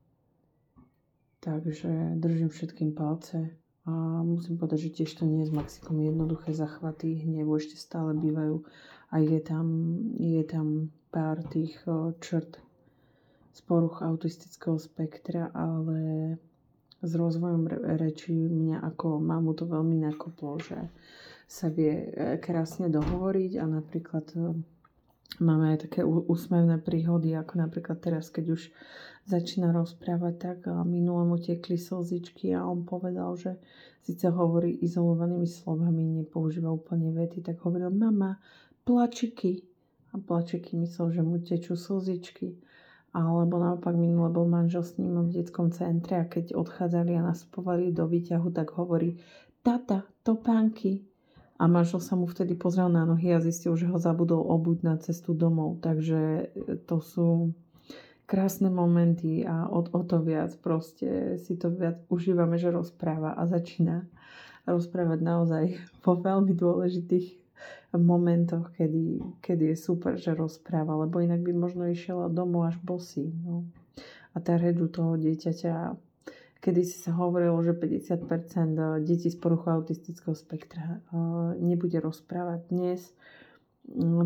Takže 1.43 2.23
držím 2.23 2.49
všetkým 2.55 2.95
palce 2.95 3.51
a 3.83 4.23
musím 4.23 4.63
povedať, 4.63 4.79
že 4.87 4.95
tiež 5.03 5.11
to 5.19 5.27
nie 5.27 5.43
je 5.43 5.51
s 5.51 5.53
Maxikom 5.53 5.99
jednoduché 5.99 6.55
zachvaty. 6.55 7.19
Hnevu 7.27 7.59
ešte 7.59 7.75
stále 7.75 8.15
bývajú 8.15 8.63
a 9.11 9.15
je 9.19 9.41
tam, 9.43 9.67
je 10.23 10.43
tam 10.47 10.95
pár 11.11 11.43
tých 11.51 11.75
črt 12.23 12.63
z 13.53 13.61
poruch 13.67 14.07
autistického 14.07 14.79
spektra, 14.79 15.51
ale 15.51 15.99
s 17.03 17.11
rozvojom 17.11 17.67
reči 17.99 18.33
mňa 18.33 18.79
ako 18.95 19.19
mamu 19.19 19.59
to 19.59 19.67
veľmi 19.67 19.99
nakoplo, 19.99 20.63
že 20.63 20.79
sa 21.51 21.69
vie 21.69 21.91
e, 21.91 22.39
krásne 22.39 22.87
dohovoriť 22.87 23.59
a 23.59 23.65
napríklad 23.67 24.27
e, 24.39 24.57
máme 25.43 25.75
aj 25.75 25.91
také 25.91 26.07
úsmevné 26.07 26.79
príhody, 26.79 27.35
ako 27.35 27.59
napríklad 27.59 27.99
teraz, 27.99 28.31
keď 28.31 28.55
už 28.55 28.63
začína 29.27 29.71
rozprávať, 29.71 30.35
tak 30.39 30.59
e, 30.67 30.75
minule 30.87 31.27
mu 31.27 31.37
tiekli 31.39 31.79
slzičky 31.79 32.55
a 32.55 32.67
on 32.67 32.83
povedal, 32.87 33.37
že 33.39 33.59
síce 34.03 34.31
hovorí 34.31 34.75
izolovanými 34.83 35.47
slovami, 35.47 36.25
nepoužíva 36.25 36.71
úplne 36.71 37.15
vety, 37.15 37.43
tak 37.43 37.63
hovoril 37.63 37.91
mama, 37.95 38.43
plačiky. 38.83 39.63
A 40.13 40.21
plačiky 40.21 40.77
myslel, 40.77 41.09
že 41.17 41.23
mu 41.25 41.41
tečú 41.41 41.73
slzičky 41.73 42.61
alebo 43.13 43.61
naopak 43.61 43.93
minule 43.93 44.33
bol 44.33 44.49
manžel 44.49 44.81
s 44.81 44.97
ním 44.97 45.21
v 45.29 45.37
detskom 45.37 45.69
centre 45.69 46.17
a 46.17 46.25
keď 46.25 46.57
odchádzali 46.57 47.13
a 47.21 47.29
nastupovali 47.29 47.93
do 47.93 48.09
výťahu, 48.09 48.49
tak 48.49 48.73
hovorí 48.73 49.21
tata, 49.61 50.09
topánky. 50.25 51.05
A 51.61 51.69
manžel 51.69 52.01
sa 52.03 52.17
mu 52.19 52.27
vtedy 52.27 52.59
pozrel 52.59 52.89
na 52.89 53.07
nohy 53.07 53.37
a 53.37 53.39
zistil, 53.39 53.77
že 53.79 53.87
ho 53.87 54.01
zabudol 54.01 54.43
obuť 54.43 54.79
na 54.83 54.99
cestu 54.99 55.37
domov. 55.37 55.79
Takže 55.79 56.19
e, 56.19 56.45
to 56.89 56.99
sú 56.99 57.55
krásne 58.33 58.73
momenty 58.73 59.45
a 59.45 59.69
o, 59.69 59.85
o 59.85 60.01
to 60.09 60.25
viac 60.25 60.57
proste 60.65 61.37
si 61.37 61.53
to 61.61 61.69
viac 61.69 62.01
užívame, 62.09 62.57
že 62.57 62.73
rozpráva 62.73 63.37
a 63.37 63.45
začína 63.45 64.09
rozprávať 64.65 65.21
naozaj 65.21 65.65
po 66.05 66.17
veľmi 66.17 66.57
dôležitých 66.57 67.45
momentoch, 67.93 68.73
kedy, 68.73 69.21
kedy 69.45 69.77
je 69.77 69.77
super, 69.77 70.17
že 70.17 70.33
rozpráva, 70.33 70.97
lebo 70.97 71.21
inak 71.21 71.45
by 71.45 71.53
možno 71.53 71.85
išiel 71.85 72.25
domov 72.33 72.73
až 72.73 72.81
bosý. 72.81 73.29
No. 73.45 73.69
A 74.33 74.41
tá 74.41 74.57
reč 74.57 74.81
toho 74.81 75.21
dieťaťa, 75.21 75.93
kedy 76.65 76.89
si 76.89 76.97
sa 77.05 77.13
hovorilo, 77.13 77.61
že 77.61 77.77
50% 77.77 79.05
detí 79.05 79.29
z 79.29 79.37
poruchu 79.37 79.69
autistického 79.69 80.33
spektra 80.33 81.05
nebude 81.61 82.01
rozprávať 82.01 82.73
dnes, 82.73 83.13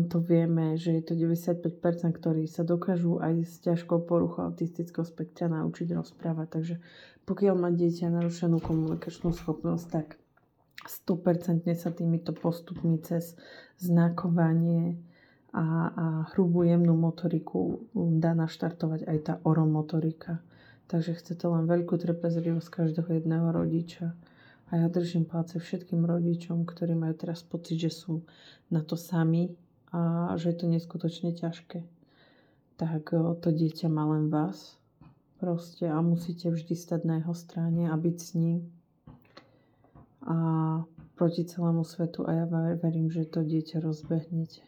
to 0.07 0.17
vieme, 0.21 0.77
že 0.77 1.01
je 1.01 1.03
to 1.03 1.13
95%, 1.17 2.13
ktorí 2.13 2.45
sa 2.45 2.61
dokážu 2.63 3.17
aj 3.19 3.33
s 3.43 3.53
ťažkou 3.65 4.05
poruchou 4.05 4.47
autistického 4.47 5.03
spektra 5.03 5.49
naučiť 5.49 5.97
rozprávať. 5.97 6.47
Takže 6.47 6.75
pokiaľ 7.27 7.55
má 7.57 7.69
dieťa 7.73 8.13
narušenú 8.13 8.61
komunikačnú 8.63 9.33
schopnosť, 9.33 9.85
tak 9.89 10.07
100% 10.87 11.67
sa 11.75 11.91
týmito 11.91 12.31
postupmi 12.31 13.01
cez 13.03 13.35
znakovanie 13.81 14.95
a, 15.51 15.65
a 15.91 16.05
hrubú 16.31 16.63
jemnú 16.63 16.95
motoriku 16.95 17.89
dá 18.21 18.37
naštartovať 18.37 19.09
aj 19.09 19.17
tá 19.25 19.33
oromotorika. 19.43 20.39
Takže 20.87 21.19
chce 21.19 21.35
to 21.35 21.51
len 21.51 21.67
veľkú 21.67 21.99
trpezlivosť 21.99 22.69
každého 22.71 23.09
jedného 23.19 23.51
rodiča. 23.51 24.15
A 24.67 24.75
ja 24.75 24.87
držím 24.91 25.23
palce 25.23 25.59
všetkým 25.59 26.03
rodičom, 26.03 26.67
ktorí 26.67 26.91
majú 26.95 27.15
teraz 27.15 27.39
pocit, 27.43 27.79
že 27.79 27.91
sú 27.91 28.27
na 28.67 28.83
to 28.83 28.99
sami 28.99 29.55
a 29.95 30.35
že 30.35 30.51
je 30.51 30.57
to 30.59 30.65
neskutočne 30.67 31.31
ťažké. 31.31 31.87
Tak 32.75 33.15
to 33.15 33.49
dieťa 33.49 33.87
má 33.87 34.03
len 34.11 34.27
vás 34.27 34.75
proste 35.39 35.87
a 35.87 35.97
musíte 36.03 36.51
vždy 36.51 36.75
stať 36.75 37.01
na 37.07 37.23
jeho 37.23 37.33
strane 37.33 37.87
a 37.87 37.95
byť 37.95 38.17
s 38.19 38.29
ním 38.35 38.67
a 40.27 40.37
proti 41.15 41.45
celému 41.45 41.87
svetu 41.87 42.27
a 42.27 42.31
ja 42.33 42.45
verím, 42.75 43.07
že 43.07 43.25
to 43.25 43.41
dieťa 43.47 43.79
rozbehnete. 43.79 44.61